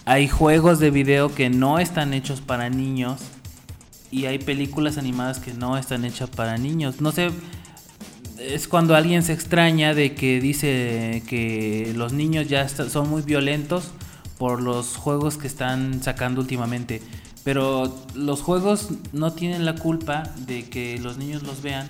Hay 0.06 0.28
juegos 0.28 0.80
de 0.80 0.92
video 0.92 1.34
que 1.34 1.50
no 1.50 1.80
están 1.80 2.14
hechos 2.14 2.42
para 2.42 2.70
niños. 2.70 3.22
Y 4.12 4.26
hay 4.26 4.38
películas 4.38 4.98
animadas 4.98 5.40
que 5.40 5.54
no 5.54 5.78
están 5.78 6.06
hechas 6.06 6.30
para 6.30 6.58
niños. 6.58 7.00
No 7.00 7.12
sé, 7.14 7.32
es 8.50 8.68
cuando 8.68 8.96
alguien 8.96 9.24
se 9.24 9.34
extraña 9.34 9.94
de 9.94 10.14
que 10.16 10.40
dice 10.42 11.24
que 11.28 11.94
los 11.96 12.14
niños 12.14 12.48
ya 12.48 12.68
son 12.70 13.10
muy 13.10 13.22
violentos 13.22 13.92
por 14.38 14.62
los 14.62 14.96
juegos 14.98 15.38
que 15.38 15.48
están 15.48 16.02
sacando 16.04 16.42
últimamente. 16.42 17.02
Pero 17.44 18.04
los 18.14 18.42
juegos 18.42 18.90
no 19.14 19.34
tienen 19.34 19.66
la 19.66 19.76
culpa 19.76 20.24
de 20.46 20.70
que 20.70 21.00
los 21.00 21.18
niños 21.18 21.44
los 21.44 21.62
vean 21.62 21.90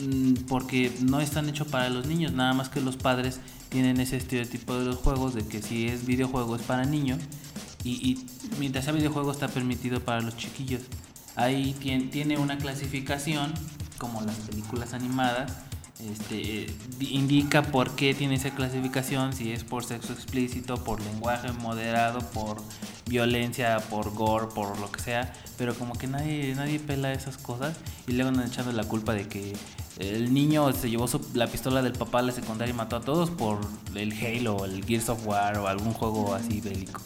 mm, 0.00 0.46
porque 0.48 0.90
no 1.00 1.20
están 1.20 1.48
hechos 1.48 1.68
para 1.68 1.88
los 1.90 2.06
niños, 2.06 2.32
nada 2.32 2.54
más 2.54 2.68
que 2.68 2.80
los 2.80 2.96
padres 2.96 3.40
tienen 3.68 4.00
ese 4.00 4.16
estereotipo 4.16 4.78
de 4.78 4.86
los 4.86 4.96
juegos 4.96 5.34
de 5.34 5.46
que 5.46 5.60
si 5.60 5.86
es 5.86 6.06
videojuego 6.06 6.56
es 6.56 6.62
para 6.62 6.84
niños 6.84 7.18
y, 7.84 8.24
mientras 8.58 8.84
sea 8.84 8.92
videojuego 8.94 9.30
está 9.30 9.48
permitido 9.48 10.00
para 10.00 10.20
los 10.20 10.36
chiquillos. 10.36 10.82
Ahí 11.36 11.74
tien- 11.80 12.10
tiene 12.10 12.36
una 12.38 12.58
clasificación 12.58 13.52
como 13.98 14.20
las 14.22 14.36
películas 14.36 14.94
animadas. 14.94 15.52
Este, 16.00 16.66
di- 16.98 17.10
indica 17.14 17.62
por 17.62 17.96
qué 17.96 18.14
tiene 18.14 18.36
esa 18.36 18.50
clasificación, 18.54 19.32
si 19.32 19.50
es 19.50 19.64
por 19.64 19.84
sexo 19.84 20.12
explícito, 20.12 20.84
por 20.84 21.00
lenguaje 21.00 21.50
moderado, 21.52 22.20
por 22.30 22.58
violencia, 23.08 23.78
por 23.90 24.14
gore, 24.14 24.46
por 24.54 24.78
lo 24.78 24.92
que 24.92 25.00
sea, 25.00 25.32
pero 25.56 25.74
como 25.74 25.94
que 25.98 26.06
nadie, 26.06 26.54
nadie 26.54 26.78
pela 26.78 27.12
esas 27.12 27.36
cosas 27.36 27.76
y 28.06 28.12
luego 28.12 28.28
andan 28.28 28.46
echando 28.46 28.70
la 28.72 28.84
culpa 28.84 29.12
de 29.12 29.26
que 29.26 29.54
el 29.98 30.32
niño 30.32 30.72
se 30.72 30.88
llevó 30.88 31.08
su- 31.08 31.26
la 31.34 31.48
pistola 31.48 31.82
del 31.82 31.94
papá 31.94 32.20
a 32.20 32.22
la 32.22 32.32
secundaria 32.32 32.72
y 32.72 32.76
mató 32.76 32.94
a 32.96 33.00
todos 33.00 33.30
por 33.30 33.58
el 33.96 34.12
Halo, 34.12 34.64
el 34.66 34.84
Gears 34.84 35.08
of 35.08 35.26
War 35.26 35.58
o 35.58 35.66
algún 35.66 35.94
juego 35.94 36.32
así 36.34 36.60
bélico. 36.60 37.02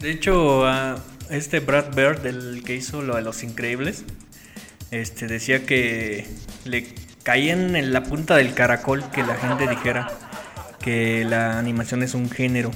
De 0.00 0.10
hecho, 0.10 0.66
a 0.66 1.02
este 1.30 1.60
Brad 1.60 1.94
Bird, 1.96 2.26
el 2.26 2.62
que 2.64 2.76
hizo 2.76 3.00
lo 3.00 3.16
de 3.16 3.22
Los 3.22 3.42
Increíbles, 3.42 4.04
este 4.90 5.26
decía 5.26 5.64
que 5.64 6.26
le 6.66 6.94
caían 7.26 7.74
en 7.74 7.92
la 7.92 8.04
punta 8.04 8.36
del 8.36 8.54
caracol 8.54 9.02
que 9.10 9.24
la 9.24 9.34
gente 9.34 9.66
dijera 9.66 10.06
que 10.80 11.24
la 11.28 11.58
animación 11.58 12.04
es 12.04 12.14
un 12.14 12.30
género. 12.30 12.70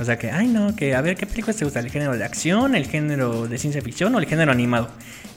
O 0.00 0.04
sea 0.04 0.18
que, 0.18 0.32
ay 0.32 0.48
no, 0.48 0.74
que 0.74 0.96
a 0.96 1.00
ver 1.02 1.14
qué 1.14 1.24
películas 1.24 1.54
te 1.54 1.64
gusta, 1.64 1.78
el 1.78 1.88
género 1.88 2.16
de 2.16 2.24
acción, 2.24 2.74
el 2.74 2.86
género 2.86 3.46
de 3.46 3.56
ciencia 3.58 3.80
ficción 3.80 4.12
o 4.16 4.18
el 4.18 4.26
género 4.26 4.50
animado. 4.50 4.88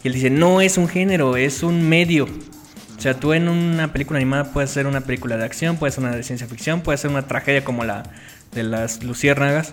Y 0.02 0.08
él 0.08 0.14
dice, 0.14 0.30
no 0.30 0.60
es 0.60 0.78
un 0.78 0.88
género, 0.88 1.36
es 1.36 1.62
un 1.62 1.88
medio. 1.88 2.24
O 2.24 3.00
sea, 3.00 3.14
tú 3.14 3.34
en 3.34 3.48
una 3.48 3.92
película 3.92 4.16
animada 4.16 4.50
puedes 4.52 4.70
ser 4.70 4.88
una 4.88 5.02
película 5.02 5.36
de 5.36 5.44
acción, 5.44 5.76
puede 5.76 5.92
ser 5.92 6.02
una 6.02 6.16
de 6.16 6.24
ciencia 6.24 6.48
ficción, 6.48 6.80
puede 6.80 6.98
ser 6.98 7.12
una 7.12 7.28
tragedia 7.28 7.62
como 7.62 7.84
la 7.84 8.02
de 8.52 8.64
las 8.64 9.04
luciérnagas. 9.04 9.70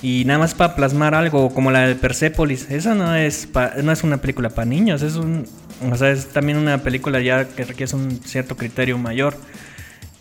Y 0.00 0.24
nada 0.24 0.38
más 0.38 0.54
para 0.54 0.74
plasmar 0.74 1.14
algo 1.14 1.52
como 1.52 1.70
la 1.70 1.86
de 1.86 1.94
Persepolis. 1.96 2.70
Esa 2.70 2.94
no 2.94 3.14
es 3.14 3.46
pa- 3.46 3.74
no 3.82 3.92
es 3.92 4.02
una 4.04 4.16
película 4.16 4.48
para 4.48 4.64
niños, 4.64 5.02
es 5.02 5.16
un 5.16 5.44
o 5.90 5.96
sea, 5.96 6.10
es 6.10 6.28
también 6.28 6.58
una 6.58 6.82
película 6.82 7.20
ya 7.20 7.46
que 7.48 7.64
requiere 7.64 7.94
un 7.96 8.20
cierto 8.24 8.56
criterio 8.56 8.98
mayor. 8.98 9.36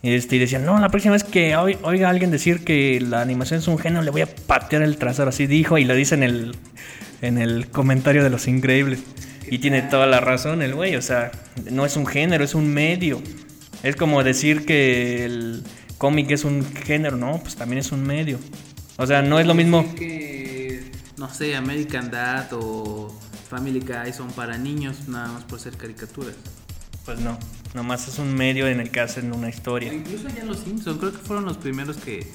Este, 0.03 0.35
y 0.35 0.39
decían, 0.39 0.63
no, 0.65 0.79
la 0.79 0.89
próxima 0.89 1.13
vez 1.13 1.23
que 1.23 1.55
oi- 1.57 1.77
oiga 1.81 2.09
alguien 2.09 2.29
decir 2.31 2.63
que 2.63 3.01
la 3.01 3.21
animación 3.21 3.59
es 3.59 3.67
un 3.67 3.79
género, 3.79 4.03
le 4.03 4.11
voy 4.11 4.21
a 4.21 4.27
patear 4.27 4.83
el 4.83 4.97
trasero. 4.97 5.29
Así 5.29 5.47
dijo 5.47 5.77
y 5.77 5.85
lo 5.85 5.95
dice 5.95 6.15
en 6.15 6.23
el, 6.23 6.55
en 7.21 7.37
el 7.39 7.69
comentario 7.69 8.23
de 8.23 8.29
Los 8.29 8.47
Increíbles. 8.47 8.99
Y 9.49 9.59
tiene 9.59 9.81
toda 9.81 10.05
la 10.07 10.19
razón 10.19 10.61
el 10.61 10.75
güey, 10.75 10.95
o 10.97 11.01
sea, 11.01 11.31
no 11.71 11.85
es 11.85 11.95
un 11.95 12.05
género, 12.05 12.43
es 12.43 12.53
un 12.53 12.73
medio. 12.73 13.21
Es 13.81 13.95
como 13.95 14.23
decir 14.23 14.65
que 14.65 15.23
el 15.25 15.63
cómic 15.97 16.29
es 16.31 16.43
un 16.43 16.65
género, 16.73 17.15
no, 17.17 17.39
pues 17.41 17.55
también 17.55 17.79
es 17.79 17.91
un 17.91 18.03
medio. 18.05 18.39
O 18.97 19.07
sea, 19.07 19.21
no 19.21 19.39
es 19.39 19.47
lo 19.47 19.53
mismo. 19.53 19.95
Que, 19.95 20.91
no 21.17 21.33
sé, 21.33 21.55
American 21.55 22.11
Dad 22.11 22.47
o 22.53 23.17
Family 23.49 23.79
Guy 23.79 24.13
son 24.13 24.31
para 24.31 24.57
niños 24.57 25.07
nada 25.07 25.29
más 25.29 25.43
por 25.43 25.59
ser 25.59 25.77
caricaturas. 25.77 26.35
Pues 27.05 27.19
no, 27.19 27.39
nomás 27.73 28.07
es 28.07 28.19
un 28.19 28.33
medio 28.33 28.67
en 28.67 28.81
el 28.81 28.91
que 28.91 28.99
hacen 28.99 29.33
una 29.33 29.49
historia. 29.49 29.93
incluso 29.93 30.27
ya 30.27 30.43
los 30.43 30.59
Simpsons, 30.59 30.99
creo 30.99 31.11
que 31.13 31.19
fueron 31.19 31.45
los 31.45 31.57
primeros 31.57 31.95
que, 31.97 32.27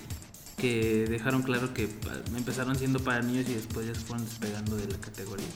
que 0.56 1.06
dejaron 1.08 1.42
claro 1.42 1.74
que 1.74 1.88
empezaron 2.36 2.76
siendo 2.76 2.98
para 3.00 3.20
niños 3.20 3.46
y 3.50 3.54
después 3.54 3.86
ya 3.86 3.94
se 3.94 4.00
fueron 4.00 4.24
despegando 4.24 4.76
de 4.76 4.88
la 4.88 4.98
categoría. 4.98 5.46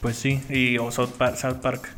Pues 0.00 0.16
sí, 0.16 0.42
y 0.50 0.78
o 0.78 0.90
South 0.90 1.12
Park. 1.16 1.36
South 1.36 1.56
Park. 1.56 1.88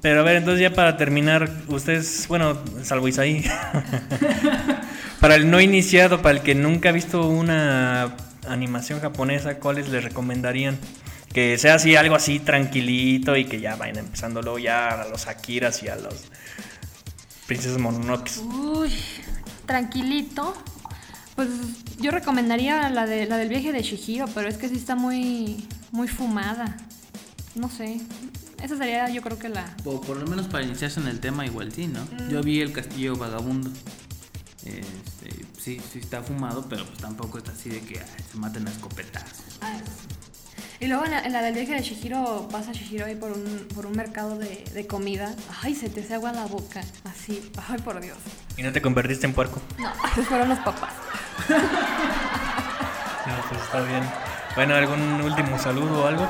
Pero 0.00 0.20
a 0.20 0.22
ver, 0.22 0.36
entonces 0.36 0.60
ya 0.60 0.74
para 0.74 0.96
terminar, 0.96 1.50
ustedes, 1.68 2.26
bueno, 2.28 2.58
salvo 2.82 3.08
Isaí, 3.08 3.42
para 5.20 5.34
el 5.36 5.50
no 5.50 5.60
iniciado, 5.60 6.20
para 6.20 6.38
el 6.38 6.42
que 6.42 6.54
nunca 6.54 6.90
ha 6.90 6.92
visto 6.92 7.26
una 7.26 8.14
animación 8.48 9.00
japonesa, 9.00 9.58
¿cuáles 9.58 9.88
les 9.88 10.04
recomendarían? 10.04 10.78
Que 11.32 11.58
sea 11.58 11.74
así, 11.74 11.96
algo 11.96 12.14
así 12.14 12.38
tranquilito 12.38 13.36
y 13.36 13.46
que 13.46 13.60
ya 13.60 13.76
vayan 13.76 13.98
empezando 13.98 14.40
luego 14.40 14.58
ya 14.58 15.02
a 15.02 15.08
los 15.08 15.26
Akiras 15.26 15.82
y 15.82 15.88
a 15.88 15.96
los 15.96 16.26
Princesas 17.46 17.78
Mononokes. 17.78 18.38
Uy, 18.40 18.92
tranquilito. 19.66 20.54
Pues 21.34 21.48
yo 21.98 22.12
recomendaría 22.12 22.88
la, 22.90 23.06
de, 23.06 23.26
la 23.26 23.36
del 23.36 23.48
viaje 23.48 23.72
de 23.72 23.82
Shihiro, 23.82 24.26
pero 24.34 24.48
es 24.48 24.56
que 24.56 24.68
sí 24.68 24.76
está 24.76 24.94
muy, 24.94 25.66
muy 25.90 26.06
fumada. 26.06 26.76
No 27.56 27.68
sé. 27.68 28.00
Esa 28.62 28.76
sería 28.76 29.10
yo 29.10 29.20
creo 29.20 29.38
que 29.38 29.48
la... 29.48 29.74
O 29.84 30.00
por 30.00 30.16
lo 30.16 30.26
menos 30.26 30.46
para 30.46 30.64
iniciarse 30.64 31.00
en 31.00 31.08
el 31.08 31.20
tema 31.20 31.44
igual 31.44 31.72
sí, 31.72 31.88
¿no? 31.88 32.06
Yo 32.30 32.42
vi 32.42 32.60
el 32.60 32.72
castillo 32.72 33.16
vagabundo. 33.16 33.70
Este, 34.64 35.44
sí, 35.60 35.80
sí 35.92 35.98
está 35.98 36.22
fumado, 36.22 36.66
pero 36.68 36.84
pues 36.86 36.98
tampoco 36.98 37.38
está 37.38 37.52
así 37.52 37.68
de 37.68 37.80
que 37.80 37.98
ay, 37.98 38.24
se 38.30 38.38
maten 38.38 38.66
a 38.66 38.70
escopetazos. 38.70 39.58
Y 40.80 40.86
luego 40.86 41.04
en 41.04 41.12
la, 41.12 41.20
en 41.20 41.32
la 41.32 41.42
del 41.42 41.54
viaje 41.54 41.74
de 41.74 41.82
Shihiro 41.82 42.48
pasa 42.50 42.72
Shihiro 42.72 43.06
ahí 43.06 43.14
por 43.14 43.32
un, 43.32 43.68
por 43.74 43.86
un 43.86 43.92
mercado 43.92 44.36
de, 44.38 44.64
de 44.74 44.86
comida. 44.86 45.34
Ay, 45.62 45.74
se 45.74 45.88
te 45.88 46.00
hace 46.00 46.14
agua 46.14 46.32
la 46.32 46.46
boca. 46.46 46.82
Así. 47.04 47.50
Ay, 47.68 47.78
por 47.80 48.00
Dios. 48.00 48.18
¿Y 48.56 48.62
no 48.62 48.72
te 48.72 48.82
convertiste 48.82 49.26
en 49.26 49.34
puerco? 49.34 49.60
No, 49.78 49.92
esos 50.12 50.26
fueron 50.26 50.48
los 50.48 50.58
papás. 50.60 50.92
No, 53.26 53.32
pues 53.48 53.62
está 53.62 53.80
bien. 53.80 54.02
Bueno, 54.54 54.74
¿algún 54.74 55.22
último 55.22 55.58
saludo 55.58 56.02
o 56.04 56.06
algo? 56.06 56.28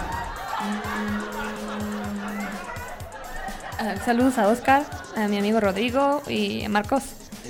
Ah, 3.78 3.96
saludos 4.04 4.38
a 4.38 4.46
Oscar, 4.46 4.84
a 5.16 5.26
mi 5.26 5.38
amigo 5.38 5.58
Rodrigo 5.58 6.22
y 6.28 6.64
a 6.64 6.68
Marcos. 6.68 7.02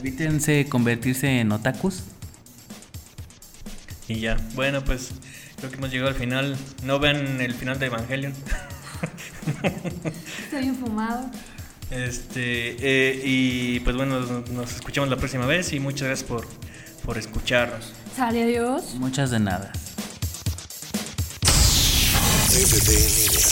Evítense 0.05 0.67
convertirse 0.69 1.41
en 1.41 1.51
otakus. 1.51 2.03
Y 4.07 4.21
ya. 4.21 4.37
Bueno, 4.55 4.85
pues 4.85 5.13
creo 5.57 5.71
que 5.71 5.79
hemos 5.79 5.91
llegado 5.91 6.11
al 6.11 6.15
final. 6.15 6.59
No 6.83 6.99
vean 6.99 7.41
el 7.41 7.55
final 7.55 7.79
de 7.79 7.87
Evangelion. 7.87 8.35
Estoy 10.45 10.65
infumado. 10.65 11.31
Este, 11.91 12.77
eh, 12.81 13.23
y 13.25 13.81
pues 13.81 13.97
bueno, 13.97 14.21
nos- 14.21 14.73
escuchamos 14.73 15.09
la 15.09 15.17
próxima 15.17 15.47
vez 15.47 15.73
y 15.73 15.81
muchas 15.81 16.09
gracias 16.09 16.29
por, 16.29 16.47
por 17.03 17.17
escucharnos. 17.17 17.95
Sale 18.15 18.43
adiós. 18.43 18.97
Muchas 18.97 19.31
de 19.31 19.41
nada. 19.41 19.73
DVD 22.51 22.91
en 22.91 23.15
línea. 23.17 23.47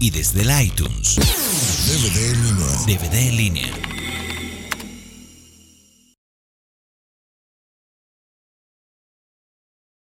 y 0.00 0.10
desde 0.10 0.42
el 0.42 0.62
iTunes. 0.62 1.16
DVD 1.16 2.30
en 2.30 2.44
línea. 2.44 2.66
DVD 2.86 3.14
en 3.14 3.36
línea. 3.36 3.77